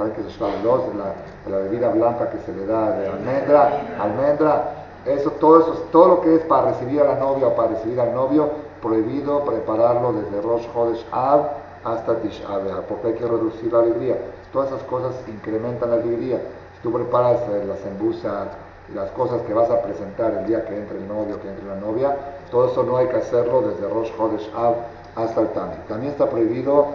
[0.02, 0.82] ¿saben qué es el shrabelos?
[0.96, 4.74] La, la bebida blanca que se le da de almendra, almendra,
[5.06, 8.00] eso, todo eso, todo lo que es para recibir a la novia o para recibir
[8.00, 11.40] al novio, prohibido prepararlo desde Rosh Hodesh Av
[11.84, 12.44] hasta Tish
[12.88, 14.16] porque hay que reducir la alegría.
[14.52, 16.40] Todas esas cosas incrementan la alegría.
[16.76, 18.48] Si tú preparas eh, las embusas
[18.94, 21.76] las cosas que vas a presentar el día que entre el novio, que entre la
[21.76, 22.14] novia,
[22.50, 24.74] todo eso no hay que hacerlo desde Rosh Hodesh Av
[25.16, 25.74] hasta el Tami.
[25.88, 26.88] También está prohibido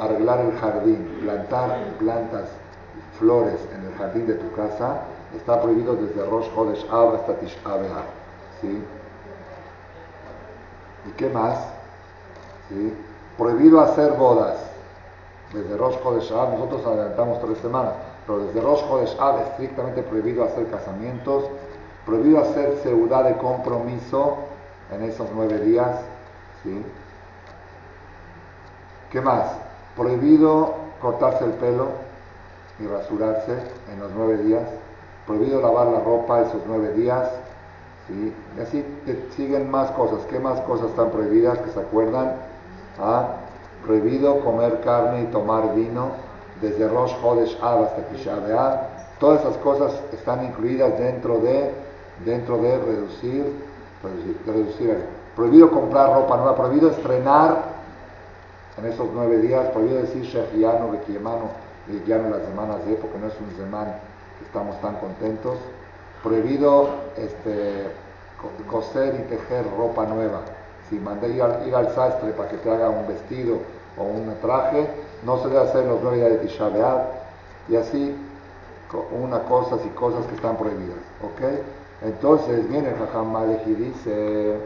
[0.00, 2.48] arreglar el jardín, plantar plantas,
[3.18, 5.02] flores en el jardín de tu casa,
[5.36, 7.56] está prohibido desde Rosh Hodesh Av hasta Tish
[8.60, 8.82] ¿sí?
[11.06, 11.58] ¿Y qué más?
[12.68, 12.94] ¿Sí?
[13.36, 14.56] Prohibido hacer bodas.
[15.52, 17.92] Desde Rosh Hodesh nosotros adelantamos tres semanas,
[18.26, 19.16] pero desde Rosh Hodesh
[19.48, 21.44] estrictamente prohibido hacer casamientos,
[22.06, 24.38] prohibido hacer ciudad de compromiso
[24.92, 26.00] en esos nueve días.
[26.62, 26.84] ¿sí?
[29.10, 29.69] ¿Qué más?
[30.00, 31.88] Prohibido cortarse el pelo
[32.78, 33.52] y rasurarse
[33.92, 34.62] en los nueve días.
[35.26, 37.28] Prohibido lavar la ropa esos nueve días.
[38.08, 38.32] Y
[38.62, 38.82] así
[39.36, 40.20] siguen más cosas.
[40.30, 42.32] ¿Qué más cosas están prohibidas que se acuerdan?
[42.98, 43.26] ¿Ah?
[43.84, 46.12] Prohibido comer carne y tomar vino
[46.62, 48.38] desde Rosh Hodesh Av hasta Tisha.
[49.18, 51.72] Todas esas cosas están incluidas dentro de,
[52.24, 53.54] dentro de reducir,
[54.46, 55.04] reducir,
[55.36, 57.79] Prohibido comprar ropa nueva, prohibido estrenar
[58.78, 61.50] en esos nueve días, prohibido decir Shehiano, Bekiemano,
[61.86, 63.86] Bekiano las semanas de, porque no es un semán
[64.38, 65.58] que estamos tan contentos.
[66.22, 67.88] Prohibido este,
[68.70, 70.40] coser y tejer ropa nueva.
[70.88, 73.58] Si mandé ir al, ir al sastre para que te haga un vestido
[73.96, 74.88] o un traje,
[75.24, 76.70] no se debe hacer los nueve días de Tisha
[77.68, 78.16] Y así,
[79.20, 80.98] una cosas y cosas que están prohibidas.
[81.22, 81.42] ¿Ok?
[82.02, 84.56] Entonces viene Jajam Malek y dice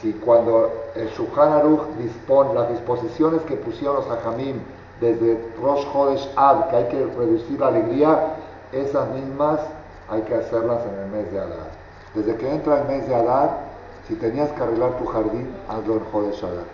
[0.00, 4.60] si cuando el Shulchan Aruch dispone las disposiciones que pusieron los Hajamim
[5.00, 8.34] desde Rosh Hodesh Ad, que hay que reducir la alegría,
[8.72, 9.60] esas mismas
[10.08, 11.70] hay que hacerlas en el mes de Adar.
[12.14, 13.58] Desde que entra el mes de Adar,
[14.06, 16.64] si tenías que arreglar tu jardín, hazlo en Hodesh Adar.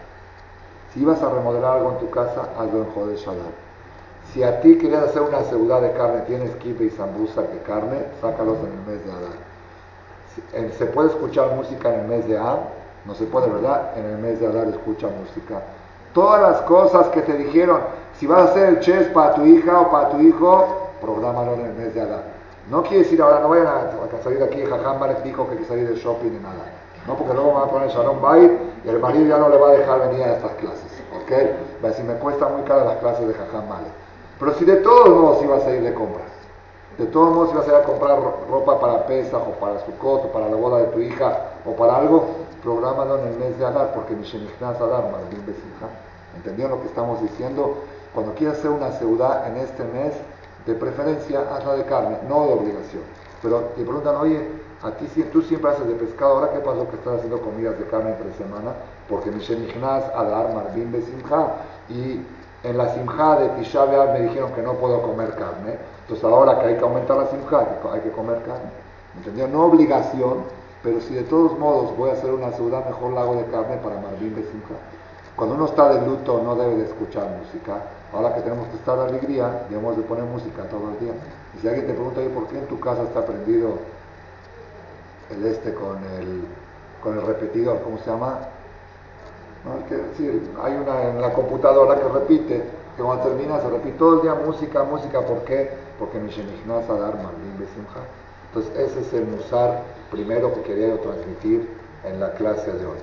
[0.93, 3.53] Si ibas a remodelar algo en tu casa, hazlo en Hodesh Adar.
[4.33, 8.05] Si a ti querías hacer una seguridad de carne, tienes kibe y sambusa de carne,
[8.21, 10.73] sácalos en el mes de Adar.
[10.79, 12.59] ¿Se puede escuchar música en el mes de Ad?
[13.05, 13.93] No se puede, ¿verdad?
[13.97, 15.61] En el mes de Adar escucha música.
[16.15, 17.81] Todas las cosas que te dijeron,
[18.19, 21.67] si vas a hacer el chess para tu hija o para tu hijo, prográmalo en
[21.67, 22.23] el mes de Adar.
[22.71, 25.59] No quiere decir ahora, no vayan a, salir de aquí, Jajam les dijo que hay
[25.59, 26.71] que salir de shopping ni nada.
[27.07, 29.71] No, porque luego van a poner Shalom Bay y el marido ya no le va
[29.71, 31.03] a dejar venir a estas clases.
[31.13, 31.33] ¿Ok?
[31.83, 33.65] Va a decir, me cuesta muy caro las clases de Jajam
[34.39, 36.29] Pero si de todos modos ibas a ir de compras,
[36.99, 40.29] de todos modos ibas a ir a comprar ropa para Pesach o para su coto,
[40.29, 42.27] para la boda de tu hija o para algo,
[42.63, 45.89] Prográmalo en el mes de Adar, porque Mishenichnas Adar, Marvin Besimha.
[46.37, 47.79] ¿Entendieron lo que estamos diciendo?
[48.15, 50.13] Cuando quieras hacer una ciudad en este mes,
[50.67, 53.03] de preferencia hazla de carne, no de obligación.
[53.43, 54.47] Pero te preguntan, oye,
[54.83, 57.87] a ti tú siempre haces de pescado, ahora qué pasó que estás haciendo comidas de
[57.87, 58.73] carne entre semana,
[59.09, 61.49] porque Mishenichnas Adar, Marvin Besimha,
[61.89, 62.21] y
[62.63, 66.67] en la simja de Tisha me dijeron que no puedo comer carne, entonces ahora que
[66.67, 68.71] hay que aumentar la simja, hay que comer carne.
[69.17, 69.53] ¿Entendieron?
[69.53, 70.45] No obligación,
[70.83, 73.77] pero si de todos modos voy a hacer una ciudad, mejor la hago de carne
[73.77, 74.75] para Marvin Besimcha.
[75.37, 77.83] Cuando uno está de luto no debe de escuchar música.
[78.13, 81.13] Ahora que tenemos que estar de alegría, debemos de poner música todo el día.
[81.57, 83.79] Y si alguien te pregunta, ¿por qué en tu casa está prendido
[85.31, 86.45] el este con el,
[87.03, 87.81] con el repetidor?
[87.83, 88.41] ¿Cómo se llama?
[89.65, 89.87] ¿No?
[89.89, 90.03] Que,
[90.63, 92.65] hay una en la computadora que repite,
[92.97, 95.21] que cuando termina se repite todo el día música, música.
[95.23, 95.71] ¿Por qué?
[95.99, 98.01] Porque Mishenichnas Adar Marvin Besimcha.
[98.55, 101.67] Entonces ese es el musar primero que quería yo transmitir
[102.05, 102.99] en la clase de hoy.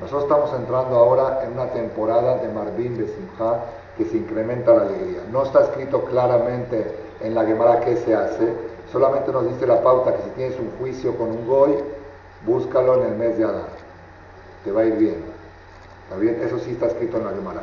[0.00, 3.64] Nosotros estamos entrando ahora en una temporada de Marvin de Simcha
[3.96, 5.22] que se incrementa la alegría.
[5.32, 8.52] No está escrito claramente en la Gemara qué se hace,
[8.92, 11.74] solamente nos dice la pauta que si tienes un juicio con un goy,
[12.46, 13.66] búscalo en el mes de Adán.
[14.64, 15.24] Te va a ir bien.
[16.20, 16.46] ¿Está?
[16.46, 17.62] Eso sí está escrito en la Gemara.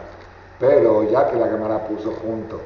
[0.60, 2.60] Pero ya que la Gemara puso junto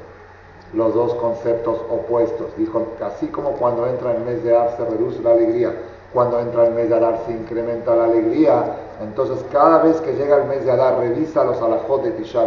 [0.74, 5.22] los dos conceptos opuestos, dijo, así como cuando entra el mes de Ab se reduce
[5.22, 5.72] la alegría,
[6.14, 8.64] cuando entra el mes de Adar se incrementa la alegría,
[9.02, 12.44] entonces cada vez que llega el mes de Adar revisa los alajot de Tisha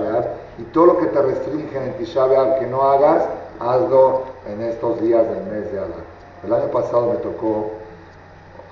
[0.58, 3.24] y todo lo que te restringen en Tisha que no hagas,
[3.60, 6.16] hazlo en estos días del mes de Adar.
[6.44, 7.70] El año pasado me tocó,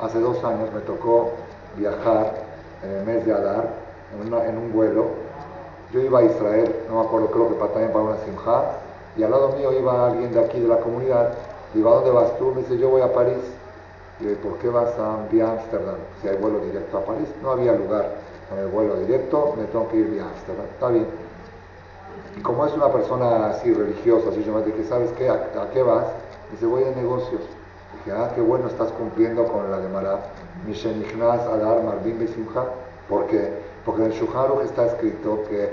[0.00, 1.30] hace dos años me tocó
[1.76, 2.32] viajar
[2.84, 3.84] en el mes de Adar
[4.22, 5.06] en, un vuelo.
[5.92, 8.62] Yo iba a Israel, no me acuerdo, creo que para, también para una simja,
[9.16, 11.34] y al lado mío iba alguien de aquí de la comunidad.
[11.72, 12.52] Digo, ¿a dónde vas tú?
[12.52, 13.42] Me dice, yo voy a París.
[14.20, 15.96] Y yo, ¿por qué vas a vía Ámsterdam?
[16.20, 17.28] Si hay vuelo directo a París.
[17.42, 18.10] No había lugar
[18.52, 20.66] en el vuelo directo, me tengo que ir vía Ámsterdam.
[20.66, 21.06] Está bien.
[22.36, 25.28] Y como es una persona así religiosa, así yo me dije, ¿sabes qué?
[25.28, 26.06] ¿A, qué vas?
[26.50, 27.42] Dice, voy de negocios.
[28.04, 30.18] Dije, ah, qué bueno, estás cumpliendo con la de Mará.
[30.66, 32.64] Mishenichnas Adar Marvin Besimha.
[33.08, 33.52] ¿Por qué?
[33.84, 35.64] Porque en el Shuharuch está escrito que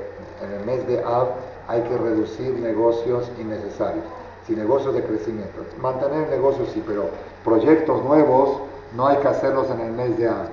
[0.44, 1.28] en el mes de Ab
[1.68, 4.04] hay que reducir negocios innecesarios,
[4.46, 5.62] sin negocios de crecimiento.
[5.80, 7.06] Mantener negocios sí, pero
[7.44, 8.60] proyectos nuevos
[8.96, 10.50] no hay que hacerlos en el mes de Ab.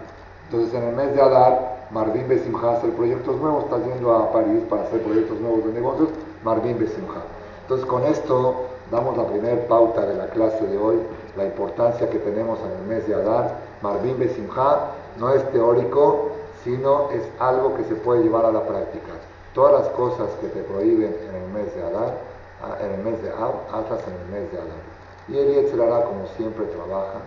[0.51, 4.63] Entonces en el mes de Adar, Marvin Besimha hace proyectos nuevos, está yendo a París
[4.69, 6.09] para hacer proyectos nuevos de negocios,
[6.45, 7.23] Marvin Besimha.
[7.63, 10.97] Entonces con esto damos la primera pauta de la clase de hoy,
[11.37, 13.57] la importancia que tenemos en el mes de Adar.
[13.83, 16.31] Marvin Besimha no es teórico,
[16.65, 19.13] sino es algo que se puede llevar a la práctica.
[19.55, 22.15] Todas las cosas que te prohíben en el mes de Adar,
[22.63, 24.83] ah, en el mes de Ab, hazlas en el mes de Adar.
[25.29, 27.21] Y el Yetzirará, como siempre, trabaja.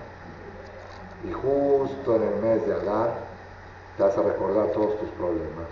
[1.27, 3.31] Y justo en el mes de Adar
[3.97, 5.69] te a recordar todos tus problemas.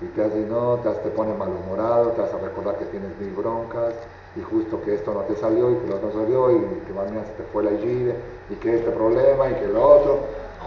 [0.00, 3.92] Y te hace, no, te, te pone malhumorado, te a recordar que tienes mil broncas,
[4.36, 6.92] y justo que esto no te salió, y que lo otro no salió, y que
[6.94, 8.14] mañana se te fue la Igide,
[8.48, 10.18] y que este problema, y que lo otro.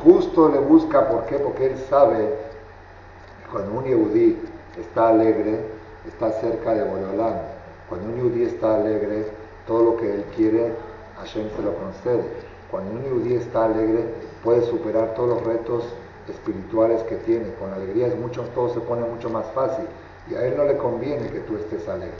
[0.01, 1.37] Justo le busca, ¿por qué?
[1.37, 4.39] Porque él sabe que cuando un Yehudí
[4.79, 5.59] está alegre,
[6.07, 7.41] está cerca de Boreolán.
[7.87, 9.27] Cuando un Yehudí está alegre,
[9.67, 10.73] todo lo que él quiere,
[11.17, 12.23] Hashem se lo concede.
[12.71, 14.05] Cuando un Yehudí está alegre,
[14.43, 15.83] puede superar todos los retos
[16.27, 17.53] espirituales que tiene.
[17.55, 19.85] Con alegría es mucho, todo se pone mucho más fácil.
[20.29, 22.15] Y a él no le conviene que tú estés alegre.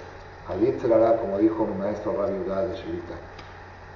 [0.47, 3.15] Al se hará, como dijo mi maestro Rabbi Udad de Shevita.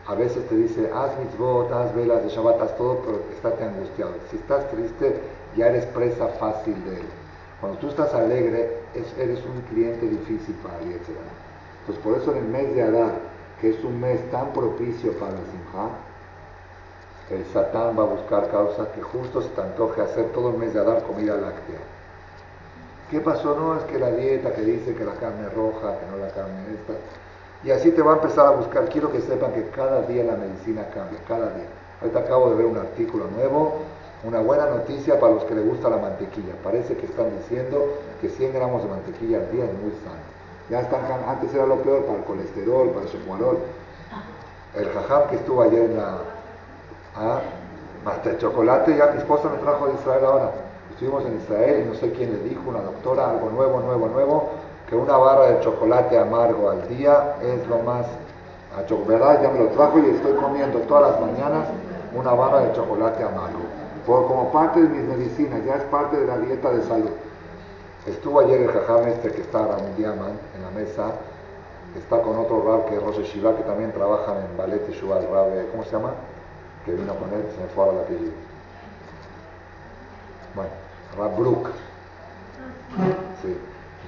[0.07, 4.13] A veces te dice, haz mitzvot, haz velas de Shabbat, haz todo, pero estate angustiado.
[4.31, 5.19] Si estás triste,
[5.57, 7.05] ya eres presa fácil de él.
[7.59, 8.77] Cuando tú estás alegre,
[9.17, 13.13] eres un cliente difícil para el Entonces, por eso en el mes de Adar,
[13.59, 15.89] que es un mes tan propicio para la Simha,
[17.29, 20.73] el Satán va a buscar causa que justo se te antoje hacer todo el mes
[20.73, 21.79] de Adar comida láctea.
[23.11, 23.55] ¿Qué pasó?
[23.55, 26.61] No, es que la dieta que dice que la carne roja, que no la carne
[26.73, 26.93] esta.
[27.63, 28.87] Y así te va a empezar a buscar.
[28.89, 31.65] Quiero que sepan que cada día la medicina cambia, cada día.
[32.01, 33.79] Ahorita acabo de ver un artículo nuevo,
[34.23, 36.53] una buena noticia para los que les gusta la mantequilla.
[36.63, 37.85] Parece que están diciendo
[38.21, 40.37] que 100 gramos de mantequilla al día es muy sano.
[40.69, 43.57] Ya están, antes era lo peor para el colesterol, para el chocolate.
[44.75, 46.17] El jajam que estuvo ayer en la...
[47.15, 47.39] ¿ah?
[48.23, 50.51] el chocolate, ya mi esposa me trajo de Israel ahora.
[50.91, 54.49] Estuvimos en Israel y no sé quién le dijo, una doctora, algo nuevo, nuevo, nuevo
[54.87, 58.05] que una barra de chocolate amargo al día es lo más,
[59.07, 59.41] ¿verdad?
[59.41, 61.67] Ya me lo trajo y estoy comiendo todas las mañanas
[62.13, 63.59] una barra de chocolate amargo.
[64.05, 67.11] Por, como parte de mis medicinas, ya es parte de la dieta de salud.
[68.05, 71.11] Estuvo ayer el jajam este que está Ramón Diaman en la mesa,
[71.97, 75.29] está con otro rab que es Rosh Shiva, que también trabajan en Ballet Shiva, el
[75.29, 76.11] rab, ¿cómo se llama?
[76.85, 78.31] Que vino con él, se me fue ahora el apellido.
[80.55, 80.71] Bueno,
[81.17, 81.67] Rab Brook.
[83.41, 83.57] Sí.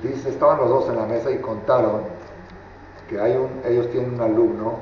[0.04, 2.02] Dice, estaban los dos en la mesa y contaron
[3.10, 4.80] que hay un, ellos tienen un alumno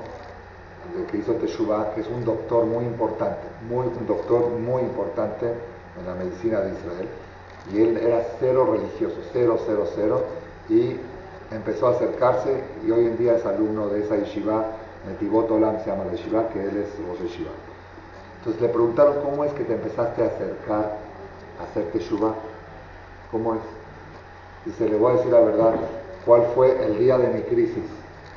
[1.09, 5.47] que hizo Teshuvah, que es un doctor muy importante, muy, un doctor muy importante
[5.99, 7.09] en la medicina de Israel.
[7.73, 10.23] Y él era cero religioso, cero, cero, cero.
[10.69, 10.97] Y
[11.51, 14.65] empezó a acercarse y hoy en día es alumno de esa yeshiva,
[15.07, 17.51] Netivot Olam se llama la yeshiva, que él es Rosh Yeshiva.
[18.39, 20.97] Entonces le preguntaron, ¿cómo es que te empezaste a acercar
[21.59, 22.33] a hacer Teshuvah?
[23.31, 23.76] ¿Cómo es?
[24.65, 25.75] Dice, le voy a decir la verdad,
[26.25, 27.83] cuál fue el día de mi crisis,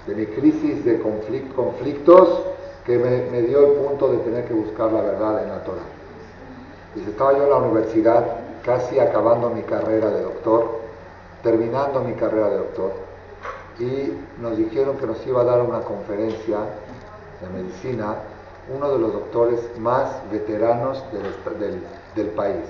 [0.06, 2.42] de mi crisis de conflictos
[2.84, 5.82] que me, dio el punto de tener que buscar la verdad en la Torah.
[6.94, 8.24] Dice, estaba yo en la universidad,
[8.64, 10.80] casi acabando mi carrera de doctor,
[11.42, 12.92] terminando mi carrera de doctor,
[13.78, 16.58] y nos dijeron que nos iba a dar una conferencia
[17.40, 18.16] de medicina
[18.68, 21.02] uno de los doctores más veteranos
[22.14, 22.64] del país.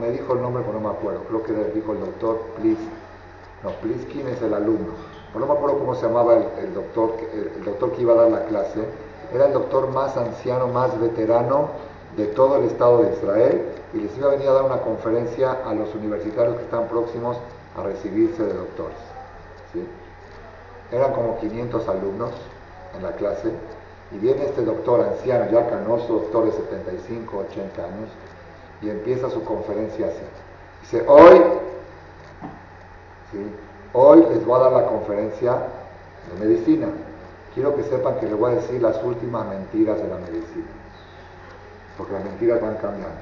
[0.00, 1.20] Me dijo el nombre, pero no me acuerdo.
[1.28, 2.90] Creo que le dijo el doctor Pliskin.
[3.62, 4.92] No, Pliskin es el alumno.
[5.34, 8.44] No me acuerdo cómo se llamaba el, doctor, el, doctor que iba a dar la
[8.44, 8.84] clase.
[9.34, 11.70] Era el doctor más anciano, más veterano
[12.16, 13.62] de todo el Estado de Israel
[13.92, 17.36] y les iba a venir a dar una conferencia a los universitarios que están próximos
[17.76, 18.96] a recibirse de doctores.
[20.92, 22.30] Eran como 500 alumnos
[22.96, 23.50] en la clase
[24.12, 28.10] y viene este doctor anciano, ya canoso, doctor de 75, 80 años,
[28.82, 30.22] y empieza su conferencia así.
[30.82, 31.40] Dice, hoy,
[33.92, 35.58] hoy les voy a dar la conferencia
[36.32, 36.88] de medicina.
[37.54, 40.66] Quiero que sepan que les voy a decir las últimas mentiras de la medicina,
[41.96, 43.20] porque las mentiras van cambiando.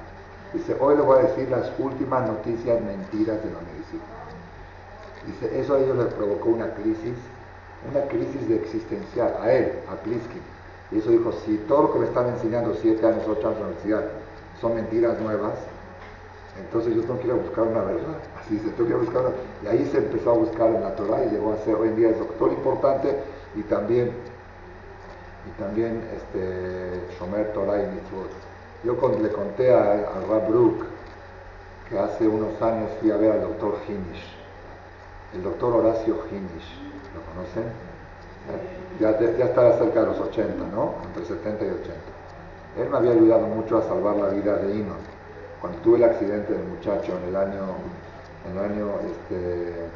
[0.55, 4.03] Dice, hoy les voy a decir las últimas noticias mentiras de la medicina.
[5.26, 7.14] Dice, eso a ellos les provocó una crisis,
[7.90, 10.42] una crisis de existencial, a él, a Pliskin.
[10.90, 13.61] Y eso dijo, si todo lo que me están enseñando siete años, ocho años en
[13.61, 14.05] la universidad
[14.62, 15.54] son mentiras nuevas,
[16.58, 18.16] entonces yo tengo que ir a buscar una verdad.
[18.40, 19.34] Así se tengo que buscar una...
[19.64, 21.96] Y ahí se empezó a buscar en la Torah y llegó a ser hoy en
[21.96, 23.18] día el doctor importante
[23.56, 24.12] y también,
[25.48, 28.30] y también este, Shomer Torah y Mitzvot.
[28.84, 30.48] Yo le conté a, a Rab
[31.88, 34.34] que hace unos años fui a ver al doctor Hinish,
[35.34, 36.78] el doctor Horacio Hinish,
[37.14, 37.64] ¿lo conocen?
[39.00, 40.94] Ya, ya estaba cerca de los 80, ¿no?
[41.06, 42.11] Entre 70 y 80.
[42.78, 44.96] Él me había ayudado mucho a salvar la vida de Inon.
[45.60, 47.60] Cuando tuve el accidente del muchacho en el año,
[48.46, 49.88] en el año, este,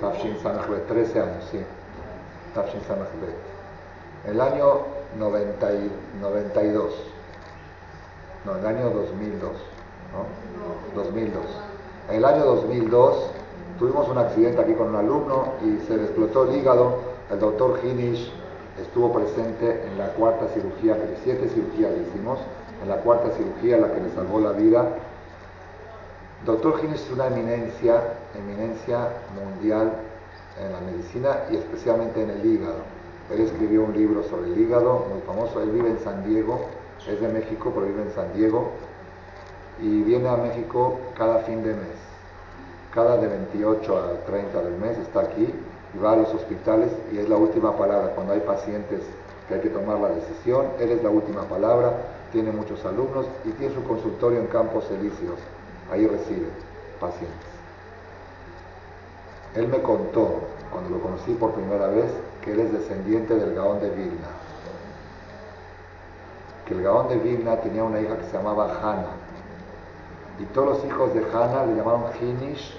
[0.00, 0.36] Tafshin
[0.88, 1.60] 13 años, sí.
[2.54, 2.80] Tafshin
[4.24, 4.80] En el año
[5.18, 5.68] 90
[6.20, 6.92] 92.
[8.44, 9.50] No, el año 2002.
[10.12, 11.02] ¿no?
[11.02, 11.42] 2002.
[12.08, 13.30] En el año 2002
[13.78, 17.12] tuvimos un accidente aquí con un alumno y se le explotó el hígado.
[17.30, 18.32] El doctor Hinish
[18.80, 22.38] estuvo presente en la cuarta cirugía, que siete cirugías le hicimos,
[22.82, 24.86] en la cuarta cirugía, la que le salvó la vida.
[26.44, 28.02] Doctor Gines es una eminencia,
[28.34, 29.92] eminencia mundial
[30.60, 32.82] en la medicina y especialmente en el hígado.
[33.30, 35.62] Él escribió un libro sobre el hígado, muy famoso.
[35.62, 36.66] Él vive en San Diego,
[37.06, 38.70] es de México, pero vive en San Diego.
[39.80, 41.96] Y viene a México cada fin de mes.
[42.92, 45.54] Cada de 28 a 30 del mes está aquí
[45.94, 48.12] y va a los hospitales y es la última palabra.
[48.14, 49.00] Cuando hay pacientes
[49.48, 51.92] que hay que tomar la decisión, él es la última palabra,
[52.32, 55.38] tiene muchos alumnos y tiene su consultorio en Campos Elíseos.
[55.90, 56.46] Ahí recibe
[56.98, 57.52] pacientes.
[59.54, 60.40] Él me contó,
[60.70, 62.10] cuando lo conocí por primera vez,
[62.42, 64.28] que él es descendiente del Gaón de Vilna.
[66.66, 69.10] Que el Gaón de Vilna tenía una hija que se llamaba Hanna.
[70.38, 72.74] Y todos los hijos de Hanna le llamaron Hinish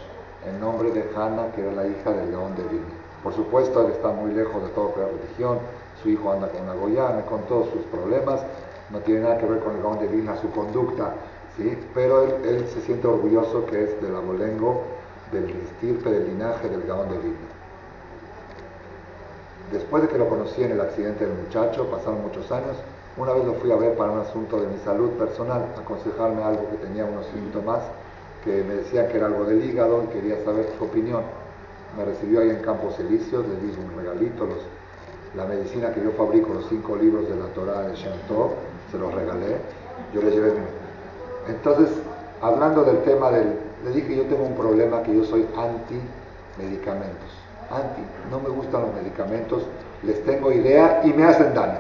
[0.48, 2.93] en nombre de Hanna, que era la hija del Gaón de Vilna.
[3.24, 5.60] Por supuesto, él está muy lejos de todo la religión,
[6.02, 8.42] su hijo anda con una goyana, con todos sus problemas,
[8.90, 11.14] no tiene nada que ver con el Gaón de Vilna, su conducta,
[11.56, 11.78] ¿sí?
[11.94, 14.82] pero él, se siente orgulloso que es del abolengo,
[15.32, 17.48] del estirpe, del linaje del Gaón de Vilna.
[19.72, 22.76] Después de que lo conocí en el accidente del muchacho, pasaron muchos años,
[23.16, 26.70] una vez lo fui a ver para un asunto de mi salud personal, aconsejarme algo
[26.70, 27.80] que tenía unos síntomas,
[28.44, 31.24] que me decían que era algo del hígado y quería saber su opinión
[31.98, 34.58] me recibió ahí en Campos Elíseos, le di un regalito, los,
[35.36, 38.54] la medicina que yo fabrico, los cinco libros de la Torah de Shanto,
[38.92, 39.58] se los regalé,
[40.14, 41.54] yo le llevé mi...
[41.54, 41.90] Entonces,
[42.42, 43.60] hablando del tema del...
[43.84, 47.30] Le dije, yo tengo un problema que yo soy anti-medicamentos.
[47.70, 49.64] Anti, no me gustan los medicamentos,
[50.04, 51.80] les tengo idea y me hacen daño.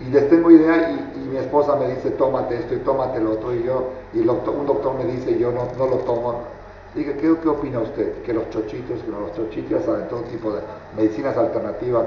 [0.00, 3.54] Y les tengo idea y, mi esposa me dice, tómate esto y tómate lo otro.
[3.54, 6.55] Y yo, y un doctor me dice, yo no, no lo tomo
[6.96, 8.22] Diga, ¿qué, opina usted?
[8.22, 10.62] Que los chochitos, que los chochitos saben todo tipo de
[10.96, 12.06] medicinas alternativas.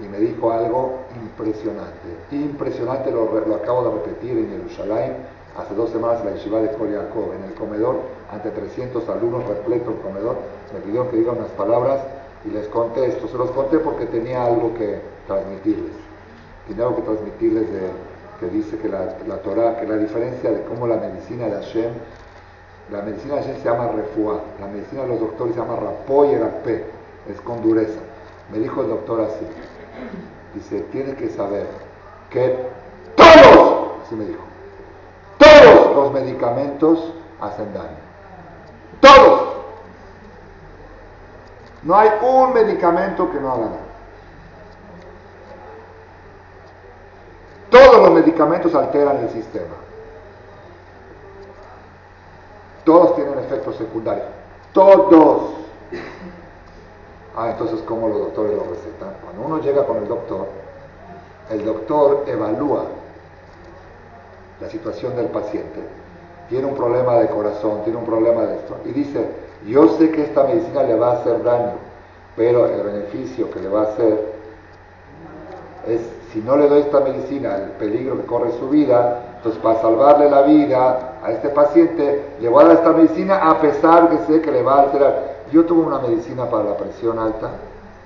[0.00, 2.08] Y me dijo algo impresionante.
[2.30, 3.24] Impresionante, lo,
[3.56, 5.16] acabo de repetir en Jerusalén
[5.58, 7.96] hace dos semanas en la yeshiva de Koliakov, en el comedor,
[8.30, 10.36] ante 300 alumnos, repleto el comedor.
[10.72, 12.00] Me pidió que diga unas palabras
[12.44, 13.26] y les conté esto.
[13.26, 15.92] Se los conté porque tenía algo que transmitirles.
[16.68, 17.80] Tenía algo que transmitirles de,
[18.38, 21.90] que dice que la, la Torah, que la diferencia de cómo la medicina de Hashem
[22.90, 26.84] la medicina de se llama refuá, la medicina de los doctores se llama rapoy P,
[27.28, 28.00] es con dureza.
[28.50, 29.46] Me dijo el doctor así,
[30.54, 31.66] dice, tiene que saber
[32.30, 32.66] que
[33.14, 34.42] todos, así me dijo,
[35.38, 38.10] todos los medicamentos hacen daño.
[39.00, 39.50] Todos.
[41.82, 43.90] No hay un medicamento que no haga daño.
[47.70, 49.89] Todos los medicamentos alteran el sistema.
[52.90, 54.26] Todos tienen efectos secundarios.
[54.72, 55.42] Todos.
[57.36, 59.14] Ah, entonces, ¿cómo los doctores lo recetan?
[59.22, 60.48] Cuando uno llega con el doctor,
[61.50, 62.86] el doctor evalúa
[64.60, 65.78] la situación del paciente.
[66.48, 68.76] Tiene un problema de corazón, tiene un problema de esto.
[68.84, 69.24] Y dice,
[69.68, 71.74] yo sé que esta medicina le va a hacer daño,
[72.34, 74.32] pero el beneficio que le va a hacer
[75.86, 76.00] es,
[76.32, 80.28] si no le doy esta medicina, el peligro que corre su vida, entonces para salvarle
[80.28, 84.40] la vida a este paciente, le voy a dar esta medicina a pesar que sé
[84.40, 85.40] que le va a alterar.
[85.52, 87.50] Yo tomo una medicina para la presión alta,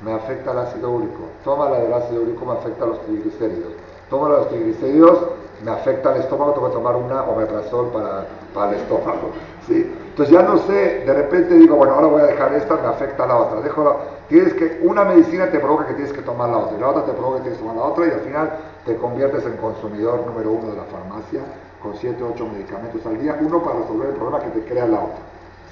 [0.02, 1.24] me afecta el ácido úrico.
[1.44, 3.72] Toma la del ácido úrico, me afecta los triglicéridos.
[4.10, 5.18] Toma los triglicéridos,
[5.64, 9.30] me afecta el estómago, tengo que tomar una omeprazol para, para el estómago.
[9.66, 9.92] ¿sí?
[10.10, 13.26] Entonces ya no sé, de repente digo, bueno, ahora voy a dejar esta, me afecta
[13.26, 13.60] la otra.
[13.60, 16.88] Dejo tienes que, una medicina te provoca que tienes que tomar la otra, y la
[16.88, 18.50] otra te provoca que tienes que tomar la otra, y al final
[18.84, 21.40] te conviertes en consumidor número uno de la farmacia,
[21.84, 24.86] con 7 o 8 medicamentos al día, uno para resolver el problema que te crea
[24.86, 25.18] la otra.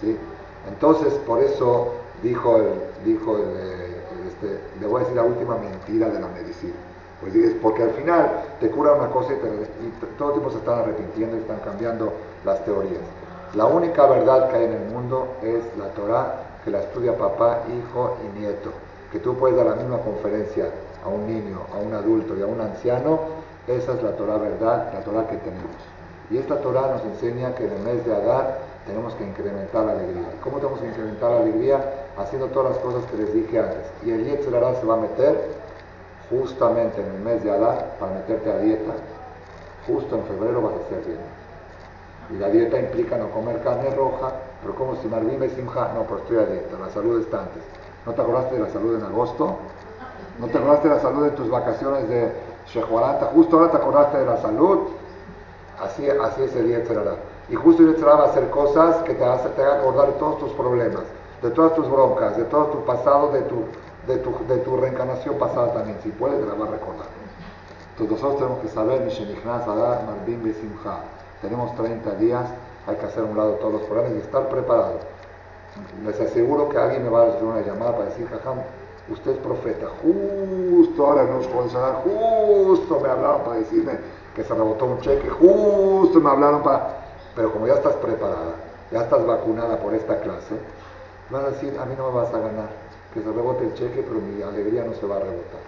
[0.03, 0.17] ¿sí?
[0.69, 3.93] Entonces, por eso dijo el, dijo el,
[4.29, 6.75] este, le voy a decir la última mentira de la medicina.
[7.21, 9.37] Pues es porque al final te cura una cosa y,
[10.19, 12.13] todo el tiempo se están arrepintiendo y están cambiando
[12.45, 13.01] las teorías.
[13.55, 17.63] La única verdad que hay en el mundo es la Torah, que la estudia papá,
[17.69, 18.71] hijo y nieto.
[19.11, 20.67] Que tú puedes dar la misma conferencia
[21.05, 23.21] a un niño, a un adulto y a un anciano,
[23.67, 25.91] esa es la Torah verdad, la Torah que tenemos.
[26.33, 29.93] Y esta Torah nos enseña que en el mes de Adar tenemos que incrementar la
[29.93, 30.28] alegría.
[30.43, 31.78] ¿Cómo tenemos que incrementar la alegría?
[32.16, 33.85] Haciendo todas las cosas que les dije antes.
[34.03, 35.51] Y el Yetzirah se va a meter
[36.30, 38.95] justamente en el mes de Adar para meterte a dieta.
[39.87, 41.18] Justo en febrero vas a hacer bien.
[42.30, 46.18] Y la dieta implica no comer carne roja, pero como si Marvin Simha, no, pero
[46.18, 47.62] estoy a dieta, la salud está antes.
[48.07, 49.57] ¿No te acordaste de la salud en agosto?
[50.39, 52.33] ¿No te acordaste de la salud en tus vacaciones de
[52.68, 53.26] Shehuaranta?
[53.35, 55.02] Justo ahora te acordaste de la salud.
[55.83, 57.16] Así, así es el Yetzirah.
[57.49, 60.39] Y justo el va a hacer cosas que te, hace, te hagan acordar de todos
[60.39, 61.03] tus problemas,
[61.43, 63.64] de todas tus broncas, de todo tu pasado, de tu,
[64.07, 65.99] de tu, de tu reencarnación pasada también.
[66.03, 67.07] Si puedes, te la va a recordar.
[67.91, 69.03] Entonces nosotros tenemos que saber,
[71.43, 72.45] tenemos 30 días,
[72.87, 75.01] hay que hacer un lado todos los problemas y estar preparado.
[76.05, 78.59] Les aseguro que alguien me va a hacer una llamada para decir, jajam,
[79.11, 79.87] usted es profeta.
[80.03, 81.68] Justo ahora no os puedo
[82.05, 87.03] justo me hablaron para decirme que se rebotó un cheque, justo me hablaron para
[87.35, 88.57] pero como ya estás preparada,
[88.91, 90.55] ya estás vacunada por esta clase,
[91.30, 92.68] vas a decir, a mí no me vas a ganar,
[93.14, 95.61] que se rebote el cheque, pero mi alegría no se va a rebotar.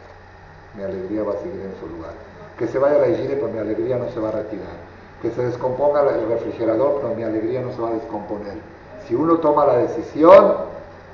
[0.77, 2.13] Mi alegría va a seguir en su lugar.
[2.59, 4.77] Que se vaya la higiene, pero mi alegría no se va a retirar.
[5.23, 8.59] Que se descomponga el refrigerador, pero mi alegría no se va a descomponer.
[9.07, 10.55] Si uno toma la decisión,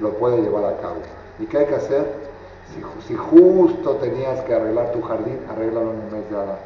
[0.00, 1.00] lo puede llevar a cabo.
[1.38, 2.06] ¿Y qué hay que hacer?
[3.06, 6.56] Si, justo tenías que arreglar tu jardín, arréglalo en el mes de Adán.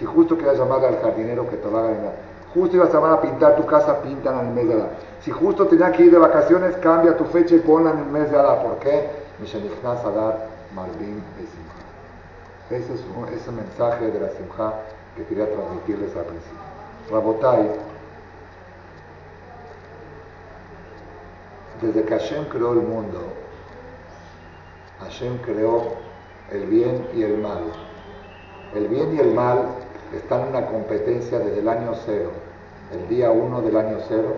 [0.00, 2.12] Si justo quieres llamarle al jardinero que te lo haga la
[2.54, 4.90] Justo ibas a pintar tu casa, pintan en el mes de Adar.
[5.20, 8.30] Si justo tenía que ir de vacaciones, cambia tu fecha y ponla en el mes
[8.30, 8.62] de Adar.
[8.62, 9.10] ¿Por qué?
[9.84, 11.22] Adar Marvin
[12.70, 13.00] Ese es
[13.36, 14.72] ese mensaje de la Simcha
[15.16, 16.58] que quería transmitirles al principio.
[17.10, 17.70] Rabotai,
[21.82, 23.20] desde que Hashem creó el mundo,
[25.00, 25.92] Hashem creó
[26.50, 27.64] el bien y el mal.
[28.74, 29.66] El bien y el mal
[30.16, 32.30] están en una competencia desde el año cero.
[32.92, 34.34] El día uno del año cero,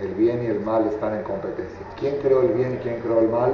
[0.00, 1.86] el bien y el mal están en competencia.
[1.98, 3.52] ¿Quién creó el bien y quién creó el mal?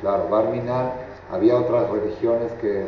[0.00, 0.90] Claro, Barminan,
[1.32, 2.86] había otras religiones que,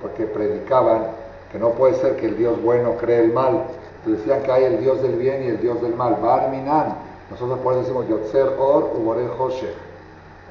[0.00, 1.06] porque predicaban
[1.50, 3.64] que no puede ser que el Dios bueno cree el mal.
[4.06, 6.16] Decían que hay el Dios del bien y el Dios del mal.
[6.20, 6.96] Barminan.
[7.30, 9.74] Nosotros por eso decimos Yotzer Or Ubore Hoshech.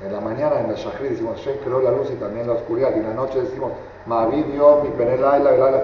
[0.05, 2.91] En la mañana en la Shahri decimos Hashem creó la luz y también la oscuridad.
[2.95, 3.71] Y en la noche decimos
[4.05, 5.83] Mavid mi Penela y la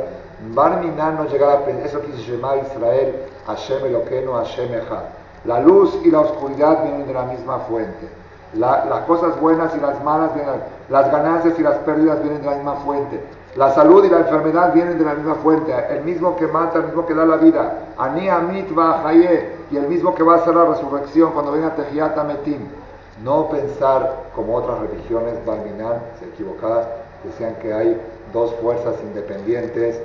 [0.54, 5.04] Barminan no llegar a eso dice Shema Israel, Hashem Eloqueno, Hashem Echad.
[5.46, 8.08] La luz y la oscuridad vienen de la misma fuente.
[8.54, 12.56] las cosas buenas y las malas vienen, las ganancias y las pérdidas vienen de la
[12.56, 13.20] misma fuente.
[13.56, 15.74] La salud y la enfermedad vienen de la misma fuente.
[15.90, 17.74] El mismo que mata, el mismo que da la vida.
[17.98, 18.70] Ani Amit
[19.72, 22.68] y el mismo que va a hacer la resurrección cuando venga Tejiat Metim.
[23.24, 26.86] No pensar como otras religiones Barminan, equivocadas,
[27.28, 28.00] decían que hay
[28.34, 30.00] dos fuerzas independientes,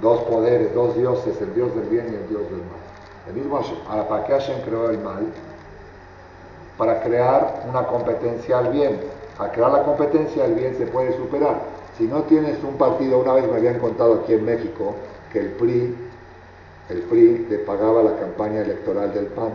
[0.00, 2.88] dos poderes, dos dioses, el dios del bien y el dios del mal.
[3.28, 3.60] El mismo
[4.08, 5.26] ¿para qué Hashem creó el mal?
[6.76, 9.00] Para crear una competencia al bien.
[9.38, 11.60] Al crear la competencia al bien se puede superar.
[11.98, 14.94] Si no tienes un partido, una vez me habían contado aquí en México
[15.32, 15.96] que el PRI,
[16.88, 19.50] el PRI le pagaba la campaña electoral del PAN.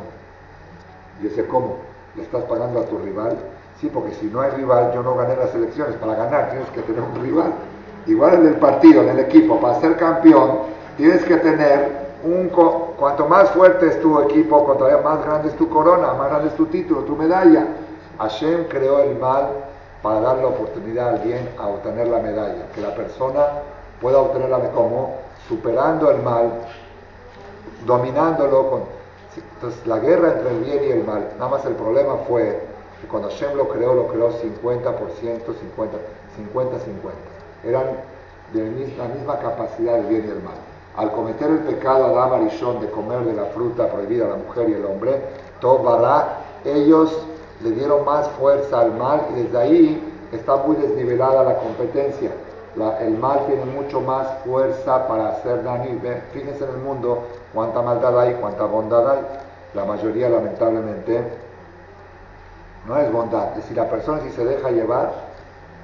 [1.22, 1.78] Yo decía, ¿cómo?
[2.16, 3.38] ¿Le estás pagando a tu rival?
[3.80, 5.96] Sí, porque si no hay rival, yo no gané las elecciones.
[5.98, 7.54] Para ganar tienes que tener un rival.
[8.06, 10.60] Igual en el partido, en el equipo, para ser campeón,
[10.98, 12.50] tienes que tener un...
[12.98, 16.56] Cuanto más fuerte es tu equipo, cuanto más grande es tu corona, más grande es
[16.56, 17.68] tu título, tu medalla.
[18.20, 19.50] Hashem creó el mal
[20.02, 22.68] para dar la oportunidad a alguien a obtener la medalla.
[22.74, 23.46] Que la persona
[24.02, 25.16] pueda obtenerla como
[25.48, 26.52] superando el mal,
[27.86, 28.82] dominándolo con...
[29.56, 32.73] Entonces la guerra entre el bien y el mal, nada más el problema fue
[33.04, 35.98] que cuando Hashem lo creó, lo creó 50%, 50,
[36.38, 37.18] 50, 50.
[37.66, 37.84] Eran
[38.54, 40.56] de la misma capacidad el bien y el mal.
[40.96, 44.70] Al cometer el pecado Adam Arishon de comer de la fruta prohibida a la mujer
[44.70, 45.20] y el hombre,
[45.60, 47.12] Tobará, ellos
[47.62, 52.32] le dieron más fuerza al mal y desde ahí está muy desnivelada la competencia.
[53.02, 56.00] el mal tiene mucho más fuerza para hacer daño
[56.32, 57.24] fíjense en el mundo
[57.54, 59.20] cuánta maldad hay, cuánta bondad hay.
[59.74, 61.24] La mayoría lamentablemente
[62.88, 63.50] no es bondad.
[63.52, 65.14] Es decir, la persona si se deja llevar,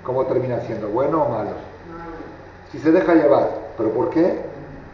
[0.04, 0.90] ¿cómo termina siendo?
[0.90, 1.52] ¿Bueno o malo?
[2.72, 4.42] Si se deja llevar, ¿pero por qué?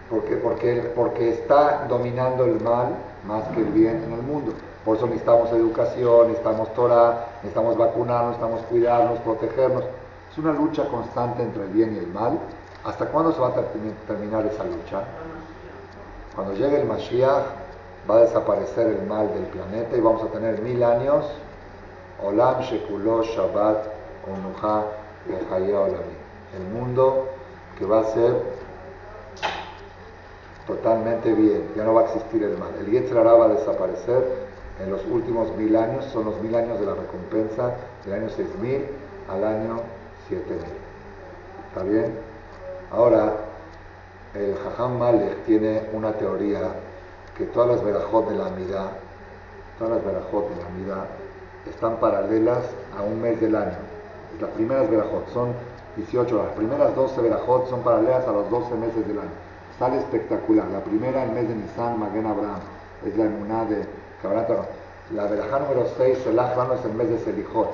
[0.09, 2.89] Porque, porque, porque está dominando el mal
[3.27, 4.53] más que el bien en el mundo.
[4.85, 9.83] Por eso necesitamos educación, necesitamos Torah, necesitamos vacunarnos, necesitamos cuidarnos, protegernos.
[10.31, 12.37] Es una lucha constante entre el bien y el mal.
[12.83, 13.53] ¿Hasta cuándo se va a
[14.07, 15.01] terminar esa lucha?
[16.35, 17.45] Cuando llegue el Mashiach
[18.09, 21.25] va a desaparecer el mal del planeta y vamos a tener mil años.
[22.23, 23.85] Olam Shekulo Shabbat
[24.27, 26.15] Olami.
[26.55, 27.27] El mundo
[27.77, 28.33] que va a ser
[30.65, 32.71] totalmente bien, ya no va a existir el mal.
[32.79, 34.45] El Yetzirah va a desaparecer
[34.83, 38.85] en los últimos mil años, son los mil años de la recompensa, del año 6000
[39.29, 39.81] al año
[40.29, 40.59] 7000.
[41.69, 42.17] ¿Está bien?
[42.91, 43.33] Ahora,
[44.33, 46.61] el Jajam Malek tiene una teoría
[47.37, 48.91] que todas las verajot de la Amidad,
[49.77, 51.05] todas las verajot de la Amidad,
[51.69, 52.63] están paralelas
[52.97, 53.77] a un mes del año.
[54.39, 55.53] Las primeras verajot son
[55.97, 59.29] 18, las primeras 12 verajot son paralelas a los 12 meses del año.
[59.79, 60.67] Sale espectacular.
[60.67, 62.59] La primera, el mes de Nisan, Magen Abraham,
[63.05, 63.85] es la emuná de
[65.13, 67.69] la verajá número 6, el Ajrano es el mes de Selijot.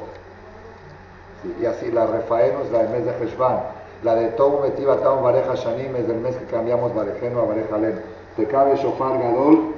[1.61, 3.59] y así la Refaenu es la del mes de Heshvan.
[4.03, 7.77] La de Tobu Metiva Taum Bareja Shanim es del mes que cambiamos Barejeno a Bareja
[7.77, 8.01] Len.
[8.35, 9.73] Tecabe Shofar Gadol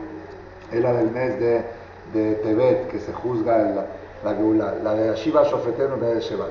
[0.72, 1.64] es la del mes de,
[2.14, 3.86] de Tebet, que se juzga la,
[4.24, 4.76] la Geula.
[4.84, 6.46] La de Ashiva Shofetenu es la de Sheba.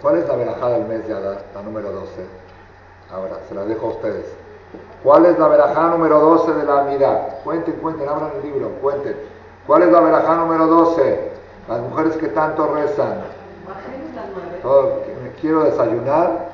[0.00, 2.24] ¿Cuál es la verajá del mes de Adar, la número 12?
[3.12, 4.26] Ahora, se la dejo a ustedes.
[5.02, 7.42] ¿Cuál es la verajá número 12 de la Amidad?
[7.42, 9.16] Cuenten, cuenten, abran el libro, cuenten.
[9.66, 11.30] ¿Cuál es la verajá número 12?
[11.68, 13.18] Las mujeres que tanto rezan.
[15.40, 16.48] quiero desayunar,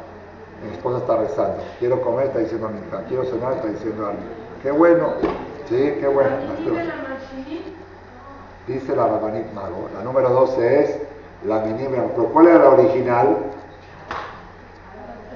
[0.65, 1.63] mi esposa está rezando.
[1.79, 3.03] Quiero comer, está diciendo mi hija.
[3.09, 4.27] Quiero cenar, está diciendo alguien.
[4.63, 5.15] Qué bueno.
[5.69, 6.37] Sí, qué bueno.
[8.67, 9.89] Dice la Rabanit Mago.
[9.95, 10.99] La número 12 es
[11.47, 12.05] la minibra.
[12.15, 13.37] ¿Pero cuál era la original?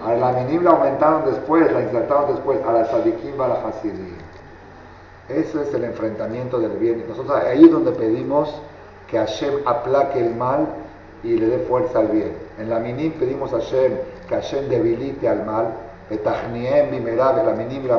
[0.05, 2.59] A la minibra aumentaron después, la insertaron después.
[2.66, 4.16] A la sadikim, a la hasidim.
[5.29, 7.05] Ese es el enfrentamiento del bien.
[7.07, 8.55] Nosotros ahí es donde pedimos
[9.09, 10.66] que Hashem aplaque el mal
[11.22, 12.33] y le dé fuerza al bien.
[12.59, 13.93] En la minim pedimos a Hashem
[14.26, 15.74] que Hashem debilite al mal.
[16.11, 17.99] la minim, la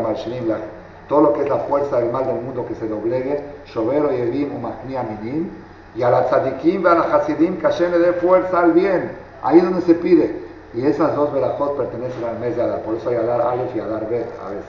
[1.10, 3.44] todo lo que es la fuerza del mal del mundo que se doblegue.
[3.66, 5.50] Shovero y minim.
[5.96, 9.12] Y a la tzadikim, a la hasidim, que Hashem le dé fuerza al bien.
[9.42, 10.48] Ahí donde se pide.
[10.76, 12.84] Y esas dos verajot pertenecen al mes de Adar.
[12.84, 14.66] Por eso hay Adar Aleph y Adar Bet a veces.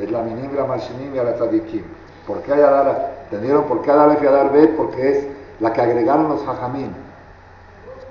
[0.00, 1.82] Es la minim, la mashinim y la tzadikim.
[2.26, 3.12] ¿Por qué hay Adar?
[3.24, 4.74] ¿Entendieron por qué Adar y Adar Bet?
[4.74, 5.26] Porque es
[5.60, 6.92] la que agregaron los hajamim.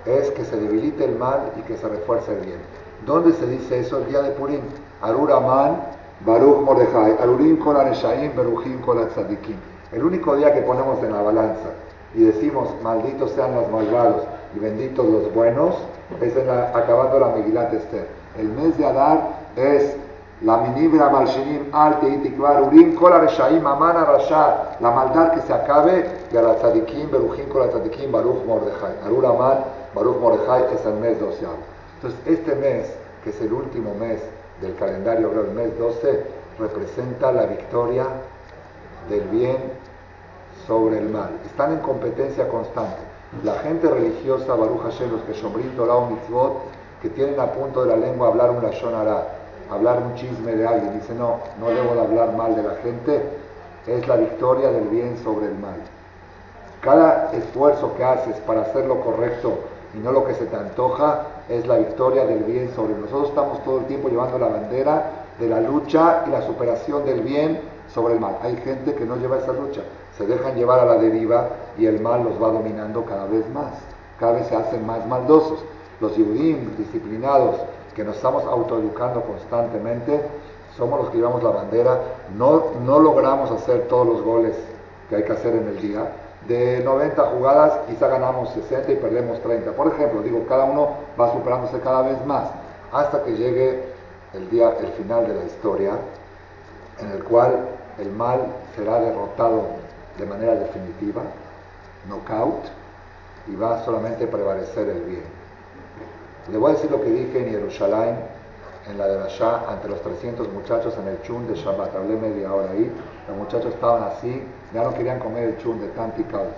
[0.05, 2.60] Es que se debilite el mal y que se refuerce el bien.
[3.08, 3.97] ¿Dónde se dice eso?
[3.97, 4.62] El día de Purim.
[5.01, 5.82] Arur Aman,
[6.26, 7.18] Baruch Mordejai.
[7.20, 9.07] Arurim kol Areshaim, Beruchim kol.
[9.91, 11.70] El único día que ponemos en la balanza
[12.13, 14.24] y decimos, malditos sean los malvados
[14.55, 15.76] y benditos los buenos,
[16.22, 18.07] es en la, acabando la Megilat Esther.
[18.38, 19.95] El mes de Adar es
[20.41, 26.05] la minibra malshinim al teitikvar urim kol reshaim amana rasha la maldad que se acabe
[26.32, 29.63] y a la tzadikim beruchim kol tzadikim baruch mordechai arur aman
[29.95, 31.57] baruch mordechai es el mes doceavo
[31.95, 32.86] entonces este mes
[33.24, 34.22] que es el último mes
[34.62, 36.24] del calendario el mes 12
[36.60, 38.05] representa la victoria
[39.10, 39.58] del bien
[40.66, 43.01] sobre el mal están en competencia constante
[43.43, 46.53] la gente religiosa Baruch Hashem los que shombrim Torah mitzvot
[47.01, 48.93] que tienen a punto de la lengua hablar un lashon
[49.70, 53.22] hablar un chisme de alguien, dice, no, no debo de hablar mal de la gente,
[53.86, 55.76] es la victoria del bien sobre el mal.
[56.82, 59.60] Cada esfuerzo que haces para hacer lo correcto
[59.93, 63.30] y no lo que se te antoja, es la victoria del bien sobre nosotros.
[63.30, 67.62] Estamos todo el tiempo llevando la bandera de la lucha y la superación del bien
[67.93, 68.38] sobre el mal.
[68.41, 69.82] Hay gente que no lleva esa lucha,
[70.18, 73.74] se dejan llevar a la deriva y el mal los va dominando cada vez más,
[74.20, 75.64] cada vez se hacen más maldosos.
[76.00, 77.56] Los yudim disciplinados
[77.95, 80.22] que nos estamos autoeducando constantemente,
[80.78, 82.00] somos los que llevamos la bandera,
[82.38, 84.56] no, no logramos hacer todos los goles
[85.10, 86.12] que hay que hacer en el día.
[86.48, 89.72] De 90 jugadas quizá ganamos 60 y perdemos 30.
[89.72, 92.50] Por ejemplo, digo, cada uno va superándose cada vez más
[92.91, 93.84] hasta que llegue
[94.34, 95.91] el día, el final de la historia
[97.00, 97.68] en el cual
[98.00, 98.39] el mal
[98.76, 99.64] será derrotado
[100.18, 101.22] de manera definitiva,
[102.08, 102.66] knockout,
[103.48, 105.24] y va solamente a prevalecer el bien.
[106.52, 108.16] Le voy a decir lo que dije en Jerusalén,
[108.89, 111.95] en la de Rasha, ante los 300 muchachos en el chun de Shabbat.
[111.95, 112.91] Hablé media hora ahí,
[113.27, 116.53] los muchachos estaban así, ya no querían comer el chun de tan picados.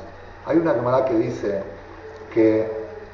[0.46, 1.64] Hay una cámara que dice
[2.34, 2.72] que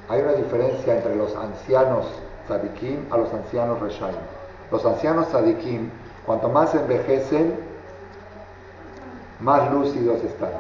[0.10, 2.06] hay una diferencia entre los ancianos
[2.48, 4.16] tzadikim a los ancianos reshaim.
[4.72, 5.90] Los ancianos tzadikim,
[6.26, 7.56] cuanto más envejecen,
[9.40, 10.52] más lúcidos están.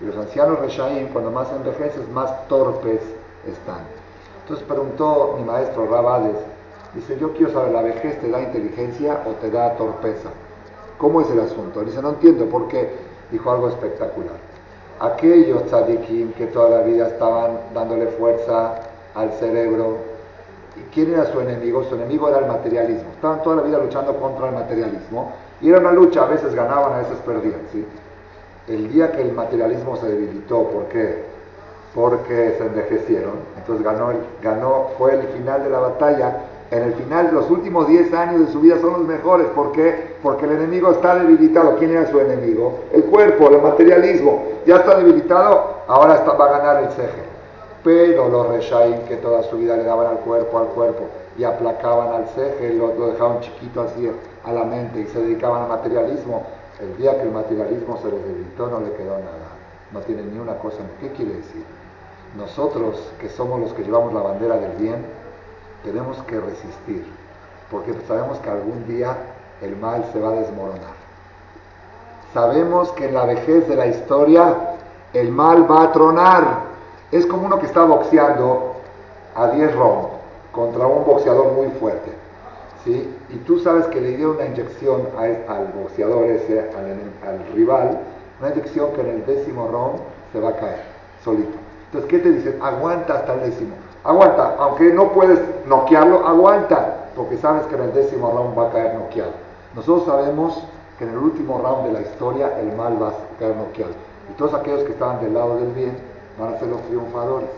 [0.00, 3.00] Y los ancianos reshaim, cuando más envejecen, más torpes
[3.46, 3.82] están.
[4.42, 6.36] Entonces preguntó mi maestro Rabades,
[6.94, 10.30] dice, yo quiero saber, ¿la vejez te da inteligencia o te da torpeza?
[10.98, 11.82] ¿Cómo es el asunto?
[11.82, 12.88] Dice, no entiendo por qué.
[13.30, 14.36] Dijo algo espectacular.
[15.00, 18.80] Aquellos tzadikim que toda la vida estaban dándole fuerza
[19.14, 19.98] al cerebro,
[20.76, 21.84] ¿y quién era su enemigo?
[21.84, 23.10] Su enemigo era el materialismo.
[23.14, 26.92] Estaban toda la vida luchando contra el materialismo y era una lucha, a veces ganaban,
[26.92, 27.60] a veces perdían.
[27.72, 27.84] ¿sí?
[28.68, 31.24] El día que el materialismo se debilitó, ¿por qué?
[31.94, 33.34] Porque se envejecieron.
[33.56, 36.36] Entonces ganó, ganó, fue el final de la batalla.
[36.74, 39.46] En el final, los últimos 10 años de su vida son los mejores.
[39.54, 40.16] ¿Por qué?
[40.20, 41.76] Porque el enemigo está debilitado.
[41.76, 42.80] ¿Quién era su enemigo?
[42.92, 44.42] El cuerpo, el materialismo.
[44.66, 47.22] Ya está debilitado, ahora está, va a ganar el ceje.
[47.84, 51.04] Pero los reshaim que toda su vida le daban al cuerpo, al cuerpo,
[51.38, 54.10] y aplacaban al ceje, lo, lo dejaban chiquito así
[54.42, 56.42] a la mente y se dedicaban al materialismo,
[56.80, 59.54] el día que el materialismo se les debilitó no le quedó nada.
[59.92, 60.78] No tiene ni una cosa.
[61.00, 61.62] ¿Qué quiere decir?
[62.36, 65.23] Nosotros, que somos los que llevamos la bandera del bien,
[65.84, 67.04] tenemos que resistir,
[67.70, 69.16] porque sabemos que algún día
[69.62, 70.94] el mal se va a desmoronar.
[72.32, 74.74] Sabemos que en la vejez de la historia
[75.12, 76.74] el mal va a tronar.
[77.12, 78.74] Es como uno que está boxeando
[79.36, 80.08] a 10 rounds
[80.50, 82.10] contra un boxeador muy fuerte.
[82.84, 83.08] ¿sí?
[83.30, 88.00] Y tú sabes que le dio una inyección al boxeador ese, al, al rival,
[88.40, 90.00] una inyección que en el décimo round
[90.32, 90.82] se va a caer
[91.22, 91.56] solito.
[91.86, 92.58] Entonces, ¿qué te dicen?
[92.60, 93.76] Aguanta hasta el décimo.
[94.04, 98.70] Aguanta, aunque no puedes noquearlo, aguanta, porque sabes que en el décimo round va a
[98.70, 99.32] caer noqueado.
[99.74, 100.62] Nosotros sabemos
[100.98, 103.92] que en el último round de la historia el mal va a caer noqueado.
[104.30, 105.96] Y todos aquellos que estaban del lado del bien
[106.38, 107.48] van a ser los triunfadores.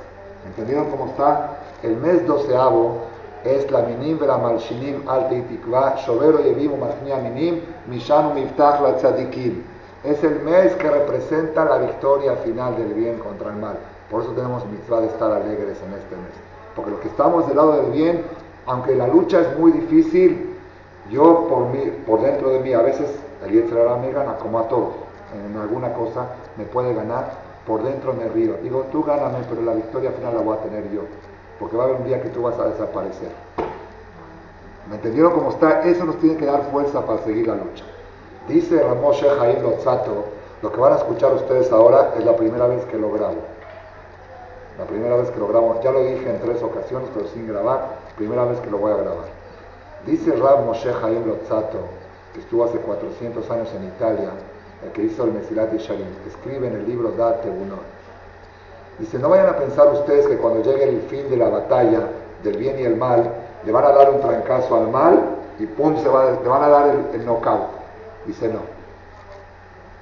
[0.47, 1.57] ¿Entendieron cómo está?
[1.83, 2.99] El mes doceavo
[3.45, 9.65] es la minim la malshinim al teitikva, shovero yevimu machnia minim, mishanu miftach la tzadikim.
[10.05, 13.77] Es el mes que representa la victoria final del bien contra el mal.
[14.11, 16.33] Por eso tenemos mitzvah de estar alegres en este mes.
[16.75, 18.23] Porque los que estamos del lado del bien,
[18.67, 20.55] aunque la lucha es muy difícil,
[21.11, 23.11] yo por, mí, por dentro de mí, a veces
[23.45, 24.95] el Yetzirah me gana, como a todos.
[25.35, 26.27] En alguna cosa
[26.57, 27.31] me puede ganar,
[27.67, 28.55] por dentro me río.
[28.63, 31.03] Digo, tú gáname, pero la victoria final la voy a tener yo.
[31.59, 33.31] Porque va a haber un día que tú vas a desaparecer.
[34.89, 35.83] ¿Me entendieron cómo está?
[35.83, 37.85] Eso nos tiene que dar fuerza para seguir la lucha.
[38.49, 40.27] Dice Ramoshe Jaim Lotzato,
[40.63, 43.56] lo que van a escuchar ustedes ahora es la primera vez que lo grabo.
[44.79, 47.97] La primera vez que lo grabo, ya lo dije en tres ocasiones, pero sin grabar,
[48.17, 49.25] primera vez que lo voy a grabar.
[50.05, 51.79] Dice Rab Moshe Jaim Lotzato,
[52.35, 54.31] que estuvo hace 400 años en Italia,
[54.85, 57.77] el que hizo el Mesilat Yesharim, escribe en el libro Date Uno.
[58.99, 62.09] Dice, no vayan a pensar ustedes que cuando llegue el fin de la batalla
[62.43, 63.31] del bien y el mal,
[63.65, 65.19] le van a dar un trancazo al mal
[65.59, 67.69] y pum, se va, le van a dar el, el knockout.
[68.27, 68.61] Dice, no.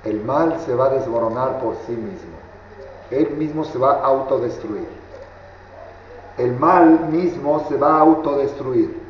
[0.05, 2.44] El mal se va a desmoronar por sí mismo.
[3.15, 4.87] Él mismo se va a autodestruir.
[6.37, 9.03] El mal mismo se va a autodestruir.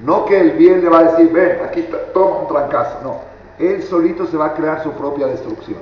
[0.00, 2.98] No que el bien le va a decir, ven, aquí está, toma un trancazo.
[3.02, 3.16] No,
[3.58, 5.78] él solito se va a crear su propia destrucción.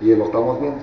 [0.00, 0.82] Y lo estamos viendo.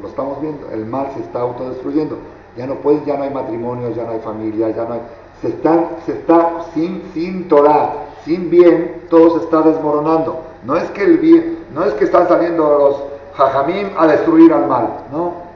[0.00, 0.70] Lo estamos viendo.
[0.70, 2.18] El mal se está autodestruyendo.
[2.56, 5.00] Ya no puedes, ya no hay matrimonio, ya no hay familia, ya no hay.
[5.40, 7.92] Se, están, se está sin, sin Torah,
[8.24, 10.40] sin bien, todo se está desmoronando.
[10.64, 14.66] No es que el bien, no es que están saliendo los jajamim a destruir al
[14.66, 15.46] mal, no.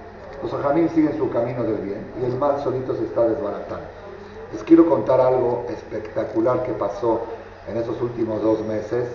[0.40, 3.84] Los jajamim siguen su camino del bien y el mal solito se está desbaratando.
[4.52, 7.22] Les quiero contar algo espectacular que pasó
[7.68, 9.08] en esos últimos dos meses,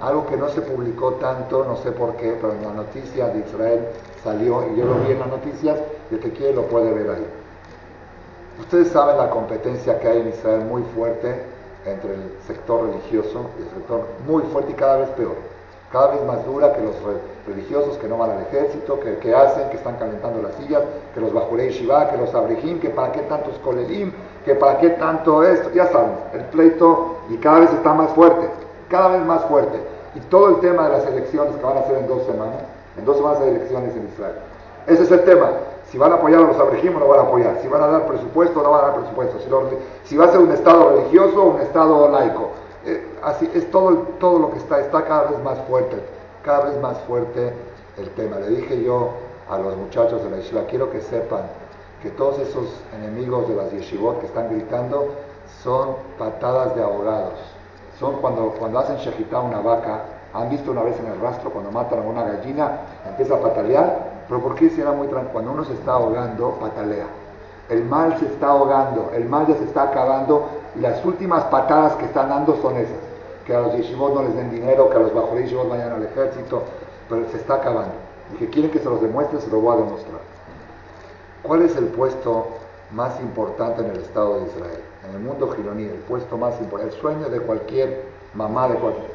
[0.00, 3.40] algo que no se publicó tanto, no sé por qué, pero en la noticia de
[3.40, 3.80] Israel
[4.22, 5.78] salió y yo lo vi en las noticias
[6.10, 7.26] y el que quiere lo puede ver ahí.
[8.60, 11.34] Ustedes saben la competencia que hay en Israel muy fuerte
[11.84, 15.34] entre el sector religioso y el sector muy fuerte y cada vez peor,
[15.94, 16.96] cada vez más dura que los
[17.46, 20.82] religiosos que no van al ejército, que, que hacen, que están calentando las sillas,
[21.14, 24.12] que los bajurei shiva, que los abrejim, que para qué tantos kolelim,
[24.44, 28.50] que para qué tanto esto, ya saben, el pleito y cada vez está más fuerte,
[28.88, 29.78] cada vez más fuerte.
[30.16, 32.62] Y todo el tema de las elecciones que van a hacer en dos semanas,
[32.98, 34.34] en dos semanas de elecciones en Israel.
[34.88, 35.48] Ese es el tema.
[35.92, 37.56] Si van a apoyar a los abrejim o no van a apoyar.
[37.62, 39.38] Si van a dar presupuesto o no van a dar presupuesto.
[39.38, 39.62] Si, lo,
[40.04, 42.50] si va a ser un Estado religioso o un Estado laico.
[42.86, 45.96] Eh, así es todo, todo lo que está, está cada vez más fuerte,
[46.44, 47.52] cada vez más fuerte
[47.96, 48.38] el tema.
[48.38, 49.10] Le dije yo
[49.48, 51.42] a los muchachos de la yeshiva, quiero que sepan
[52.02, 55.08] que todos esos enemigos de las yeshivot que están gritando
[55.62, 57.34] son patadas de ahogados.
[57.98, 60.02] Son cuando, cuando hacen shejitá una vaca,
[60.34, 64.24] han visto una vez en el rastro cuando matan a una gallina, empieza a patalear,
[64.28, 65.32] pero ¿por qué si era muy tranquilo?
[65.32, 67.06] Cuando uno se está ahogando, patalea.
[67.68, 71.94] El mal se está ahogando, el mal ya se está acabando y las últimas patadas
[71.94, 72.98] que están dando son esas.
[73.46, 76.02] Que a los yeshivot no les den dinero, que a los bajo yeshivot vayan al
[76.02, 76.62] ejército,
[77.08, 77.94] pero se está acabando.
[78.32, 80.20] Y que quieren que se los demuestre, se lo voy a demostrar.
[81.42, 82.48] ¿Cuál es el puesto
[82.92, 84.80] más importante en el Estado de Israel?
[85.08, 88.04] En el mundo gironí, el puesto más importante, el sueño de cualquier
[88.34, 89.10] mamá de cualquier,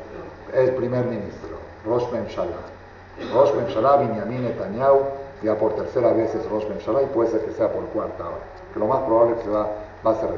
[0.54, 3.34] es primer ministro, Rosh Memshalah.
[3.34, 5.00] Rosh Memshalah, Benjamin Netanyahu,
[5.42, 8.44] ya por tercera vez es Rosh Memshalah y puede ser que sea por cuarta ahora,
[8.74, 9.68] que lo más probable es que va,
[10.06, 10.30] va a ser.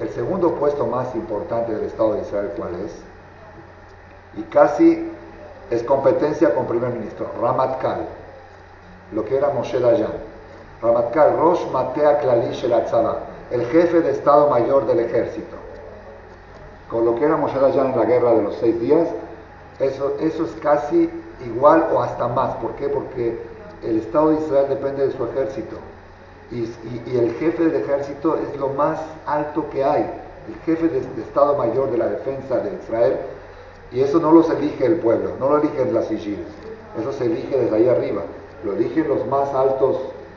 [0.00, 2.92] El segundo puesto más importante del Estado de Israel, ¿cuál es?
[4.36, 5.10] Y casi
[5.70, 8.06] es competencia con primer ministro, Ramatkal,
[9.12, 10.12] lo que era Moshe Dayan.
[10.82, 12.74] Ramatkal, Rosh Matea Klalish el
[13.52, 15.56] el jefe de Estado Mayor del ejército.
[16.90, 19.08] Con lo que era Moshe Dayan en la guerra de los seis días,
[19.78, 21.08] eso, eso es casi
[21.44, 22.54] igual o hasta más.
[22.56, 22.88] ¿Por qué?
[22.88, 23.51] Porque
[23.84, 25.76] el Estado de Israel depende de su ejército.
[26.50, 26.64] Y,
[27.16, 30.02] el jefe del ejército es lo más alto que hay.
[30.48, 33.16] El jefe de, Estado Mayor de la Defensa de Israel.
[33.90, 36.46] Y eso no lo elige el pueblo, no lo eligen las sigiles.
[37.00, 38.22] Eso se elige desde ahí arriba.
[38.64, 39.96] Lo eligen los más altos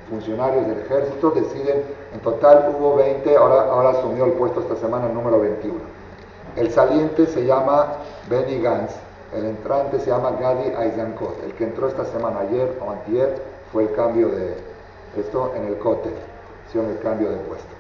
[0.10, 1.32] funcionarios del ejército.
[1.32, 1.84] Deciden,
[2.14, 5.76] en total hubo 20, ahora, ahora asumió el puesto esta semana número 21.
[6.56, 7.94] El saliente se llama
[8.30, 8.94] Benny Gantz
[9.36, 11.44] el entrante se llama Gadi Aizankot.
[11.44, 13.36] El que entró esta semana, ayer o antier,
[13.72, 14.56] fue el cambio de
[15.18, 16.10] esto en el COTE.
[16.68, 17.76] Hicieron el cambio de puesto.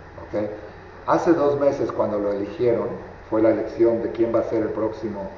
[1.07, 2.87] Hace dos meses, cuando lo eligieron,
[3.29, 5.29] fue la elección de quién va a ser el próximo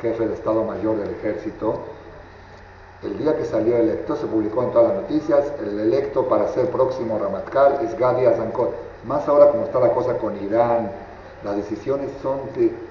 [0.00, 1.80] jefe de Estado Mayor del Ejército.
[3.02, 6.70] El día que salió electo, se publicó en todas las noticias, el electo para ser
[6.70, 8.74] próximo Ramatkal es Gadi Azankot.
[9.06, 10.90] Más ahora como está la cosa con Irán,
[11.44, 12.40] las decisiones son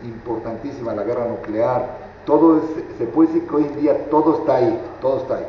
[0.03, 2.61] importantísimas, la guerra nuclear, todo
[2.97, 5.47] se puede decir que hoy en día todo está ahí, todo está ahí.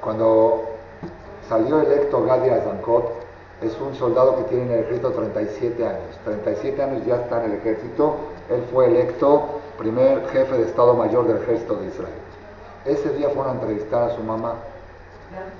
[0.00, 0.62] Cuando
[1.48, 3.24] salió electo Gadi Azankot,
[3.62, 6.18] es un soldado que tiene en el ejército 37 años.
[6.24, 8.16] 37 años ya está en el ejército.
[8.50, 12.14] Él fue electo primer jefe de Estado Mayor del ejército de Israel.
[12.84, 14.54] Ese día fueron a entrevistar a su mamá.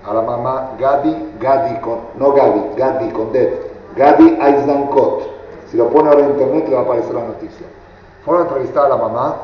[0.04, 3.70] A la mamá Gadi, Gadi con, no Gadi, Gadi con D.
[3.96, 5.22] Gadi Aizankot.
[5.70, 7.66] Si lo pone ahora en internet le va a aparecer la noticia.
[8.24, 9.36] Fueron a entrevistar a la mamá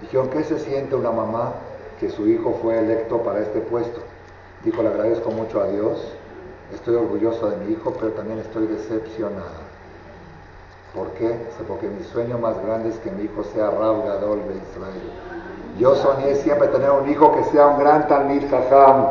[0.00, 1.52] Dijeron, ¿qué se siente una mamá
[1.98, 4.00] que su hijo fue electo para este puesto?
[4.64, 6.12] Dijo, le agradezco mucho a Dios,
[6.74, 9.64] estoy orgulloso de mi hijo, pero también estoy decepcionada.
[10.94, 11.36] ¿Por qué?
[11.68, 15.12] Porque mi sueño más grande es que mi hijo sea Rab Gadol de Israel.
[15.78, 19.08] Yo soñé siempre tener un hijo que sea un gran Talmid Jajam,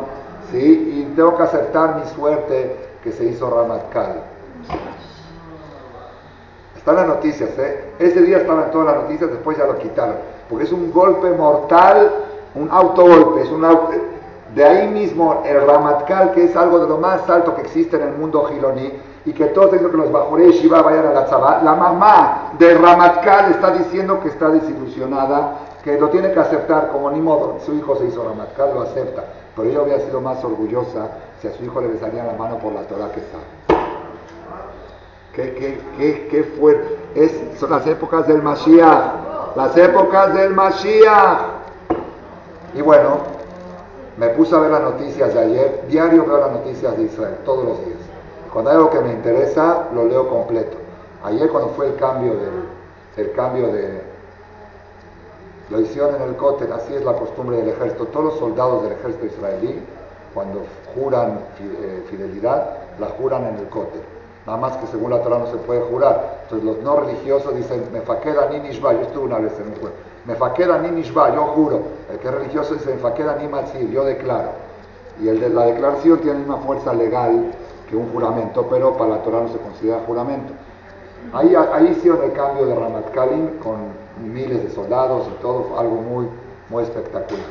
[0.52, 1.08] ¿sí?
[1.08, 4.24] Y tengo que aceptar mi suerte que se hizo Ramatkal.
[6.76, 7.92] Están las noticias, ¿eh?
[8.00, 10.18] Ese día estaban todas las noticias, después ya lo quitaron.
[10.50, 12.12] Porque es un golpe mortal,
[12.56, 13.66] un autogolpe, es un
[14.56, 18.04] de ahí mismo el Ramatkal, que es algo de lo más alto que existe en
[18.04, 18.90] el mundo giloní,
[19.26, 22.82] y que todos dicen que los Bajoré Shiva vayan a la Tzabá, la mamá del
[22.82, 27.74] Ramatkal está diciendo que está desilusionada, que lo tiene que aceptar, como ni modo, su
[27.74, 29.26] hijo se hizo Ramatkal, lo acepta,
[29.56, 31.10] pero ella hubiera sido más orgullosa
[31.42, 33.82] si a su hijo le besaría la mano por la Torah que sabe.
[35.34, 36.98] Qué, qué, qué, qué fuerte.
[37.14, 39.35] Es, son las épocas del Mashiach.
[39.56, 41.40] Las épocas del Mashiach.
[42.74, 43.20] Y bueno,
[44.18, 45.86] me puse a ver las noticias de ayer.
[45.88, 48.00] Diario veo las noticias de Israel, todos los días.
[48.52, 50.78] Cuando hay algo que me interesa, lo leo completo.
[51.24, 52.66] Ayer cuando fue el cambio del,
[53.18, 54.02] el cambio de,
[55.70, 58.06] lo hicieron en el cótel, así es la costumbre del ejército.
[58.08, 59.82] Todos los soldados del ejército israelí,
[60.34, 64.02] cuando juran eh, fidelidad, la juran en el cótel.
[64.46, 66.42] Nada más que según la Torah no se puede jurar.
[66.44, 68.94] Entonces los no religiosos dicen, me faqueda ni nishba.
[68.94, 69.96] Yo estuve una vez en un juego.
[70.26, 71.82] Me faqueda ni nishba, yo juro.
[72.12, 74.50] El que es religioso dice, me faqueda ni matzir, yo declaro.
[75.22, 77.52] Y el de la declaración tiene una fuerza legal
[77.90, 80.54] que un juramento, pero para la Torah no se considera juramento.
[81.34, 83.78] Ahí, ahí hicieron el cambio de Ramat Kalim con
[84.24, 86.28] miles de soldados y todo, algo muy,
[86.70, 87.46] muy espectacular.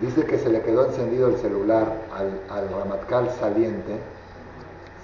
[0.00, 1.86] Dice que se le quedó encendido el celular
[2.16, 3.98] al, al Ramatkal saliente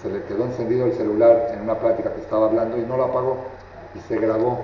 [0.02, 3.04] se le quedó encendido el celular en una plática que estaba hablando y no lo
[3.04, 3.36] apagó
[3.94, 4.60] y se grabó.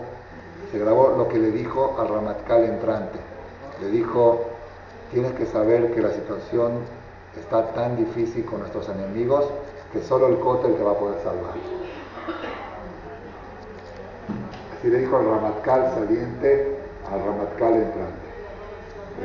[0.72, 3.18] Se grabó lo que le dijo al Ramatkal entrante.
[3.80, 4.40] Le dijo,
[5.12, 6.72] tienes que saber que la situación
[7.38, 9.44] está tan difícil con nuestros enemigos
[9.92, 11.54] que solo el cótel te va a poder salvar.
[14.78, 16.78] Así le dijo al Ramatkal saliente
[17.12, 18.26] al Ramatkal entrante.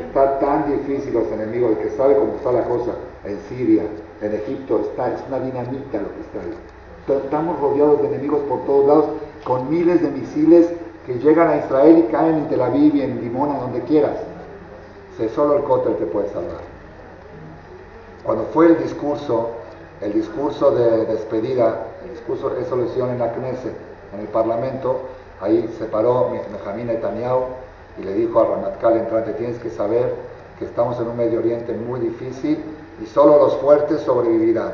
[0.07, 2.91] Está tan difícil los enemigos, el que sabe cómo está la cosa
[3.25, 3.83] en Siria,
[4.21, 7.17] en Egipto, está, es una dinamita lo que está ahí.
[7.23, 9.05] Estamos rodeados de enemigos por todos lados,
[9.43, 10.69] con miles de misiles
[11.05, 14.17] que llegan a Israel y caen en Tel Aviv y en Limona, donde quieras.
[15.19, 16.61] Es solo el Kotel te puede salvar.
[18.23, 19.49] Cuando fue el discurso,
[20.01, 23.75] el discurso de despedida, el discurso de resolución en la Knesset,
[24.13, 25.01] en el Parlamento,
[25.39, 27.43] ahí se paró Benjamín Netanyahu
[27.99, 30.15] y le dijo a Ramatkal entrante, tienes que saber
[30.57, 32.63] que estamos en un Medio Oriente muy difícil
[33.01, 34.73] y solo los fuertes sobrevivirán.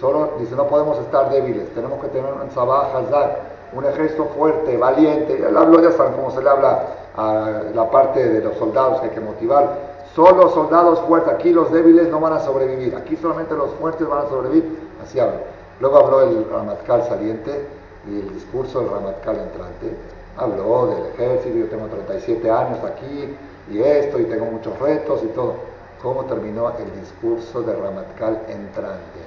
[0.00, 3.38] Solo, dice, no podemos estar débiles, tenemos que tener un Sabah Hazak,
[3.72, 5.36] un ejército fuerte, valiente.
[5.46, 6.82] Él habló, ya saben cómo se le habla
[7.16, 9.96] a la parte de los soldados que hay que motivar.
[10.14, 14.26] Solo soldados fuertes, aquí los débiles no van a sobrevivir, aquí solamente los fuertes van
[14.26, 14.78] a sobrevivir.
[15.02, 15.40] Así habló.
[15.80, 17.68] Luego habló el Ramatkal saliente
[18.08, 19.96] y el discurso del Ramatkal entrante.
[20.38, 23.36] Habló del ejército, yo tengo 37 años aquí
[23.70, 25.75] y esto y tengo muchos retos y todo.
[26.02, 29.20] ¿Cómo terminó el discurso del Ramatkal entrante?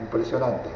[0.00, 0.68] Impresionante.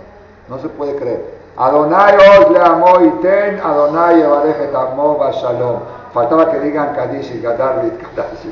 [0.48, 1.38] No se puede creer.
[1.56, 5.80] Adonai os le amo y ten, Adonai evarejet amo shalom.
[6.14, 8.46] Faltaba que digan Kadish y Gadarlit Kadash,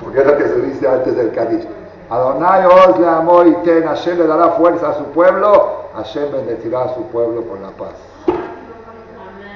[0.00, 1.66] porque es lo que se dice antes del Kadish.
[2.08, 6.84] Adonai os le amo y ten, Hashem le dará fuerza a su pueblo, Hashem bendecirá
[6.84, 7.96] a su pueblo con la paz.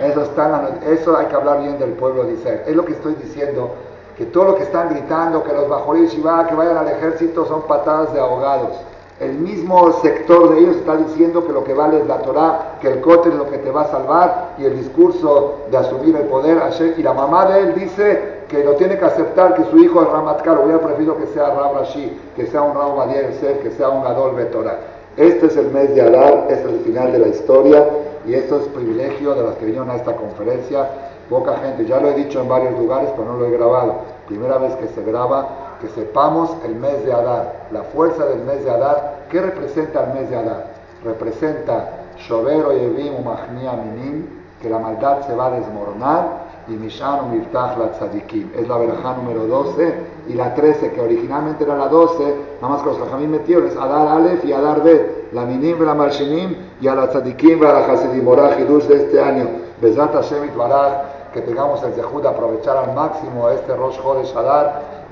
[0.01, 2.63] Eso, está, eso hay que hablar bien del pueblo de Israel.
[2.67, 3.71] Es lo que estoy diciendo,
[4.17, 7.63] que todo lo que están gritando, que los bajorí va que vayan al ejército, son
[7.63, 8.73] patadas de ahogados.
[9.21, 12.89] El mismo sector de ellos está diciendo que lo que vale es la Torah, que
[12.89, 16.25] el cote es lo que te va a salvar y el discurso de asumir el
[16.25, 16.61] poder.
[16.97, 20.09] Y la mamá de él dice que lo tiene que aceptar, que su hijo es
[20.09, 24.03] Ramatkar, hubiera preferido que sea Rab Rashi, que sea un Rab Ser, que sea un
[24.03, 24.79] Gadol Torah.
[25.17, 27.87] Este es el mes de Adar, este es el final de la historia
[28.27, 30.89] y esto es privilegio de los que vinieron a esta conferencia.
[31.33, 34.01] Poca gente, ya lo he dicho en varios lugares, pero no lo he grabado.
[34.29, 38.63] Primera vez que se graba que sepamos el mes de Adar, la fuerza del mes
[38.63, 39.25] de Adar.
[39.31, 40.67] ¿Qué representa el mes de Adar?
[41.03, 44.27] Representa Shovero Yevim Umachnia Minim,
[44.61, 48.51] que la maldad se va a desmoronar, y Mishan Miftach la Tzadikim.
[48.55, 49.95] Es la verja número 12
[50.29, 53.77] y la 13, que originalmente era la 12, nada más que los Jajamim metieron, es
[53.77, 57.87] Adar Aleph y Adar Bet, la Minim, la Malshinim y a la Tzadikim a la
[57.87, 58.23] Hasidim.
[58.23, 59.49] De este año,
[59.81, 65.03] Bezat Hashem Baraj, que tengamos el Zehud aprovechar al máximo este Rosh Chodesh Adar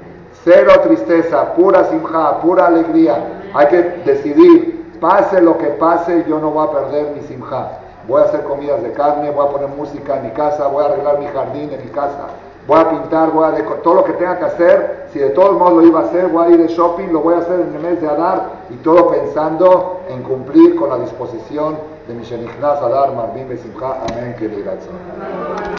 [0.43, 3.43] Cero tristeza, pura simja, pura alegría.
[3.53, 7.73] Hay que decidir, pase lo que pase, yo no voy a perder mi simja.
[8.09, 10.87] Voy a hacer comidas de carne, voy a poner música en mi casa, voy a
[10.87, 12.29] arreglar mi jardín en mi casa,
[12.67, 15.09] voy a pintar, voy a decorar, todo lo que tenga que hacer.
[15.13, 17.35] Si de todos modos lo iba a hacer, voy a ir de shopping, lo voy
[17.35, 21.77] a hacer en el mes de Adar y todo pensando en cumplir con la disposición
[22.09, 24.49] de mi Shenichnas Adar, Marvin Besimcha, Amén, que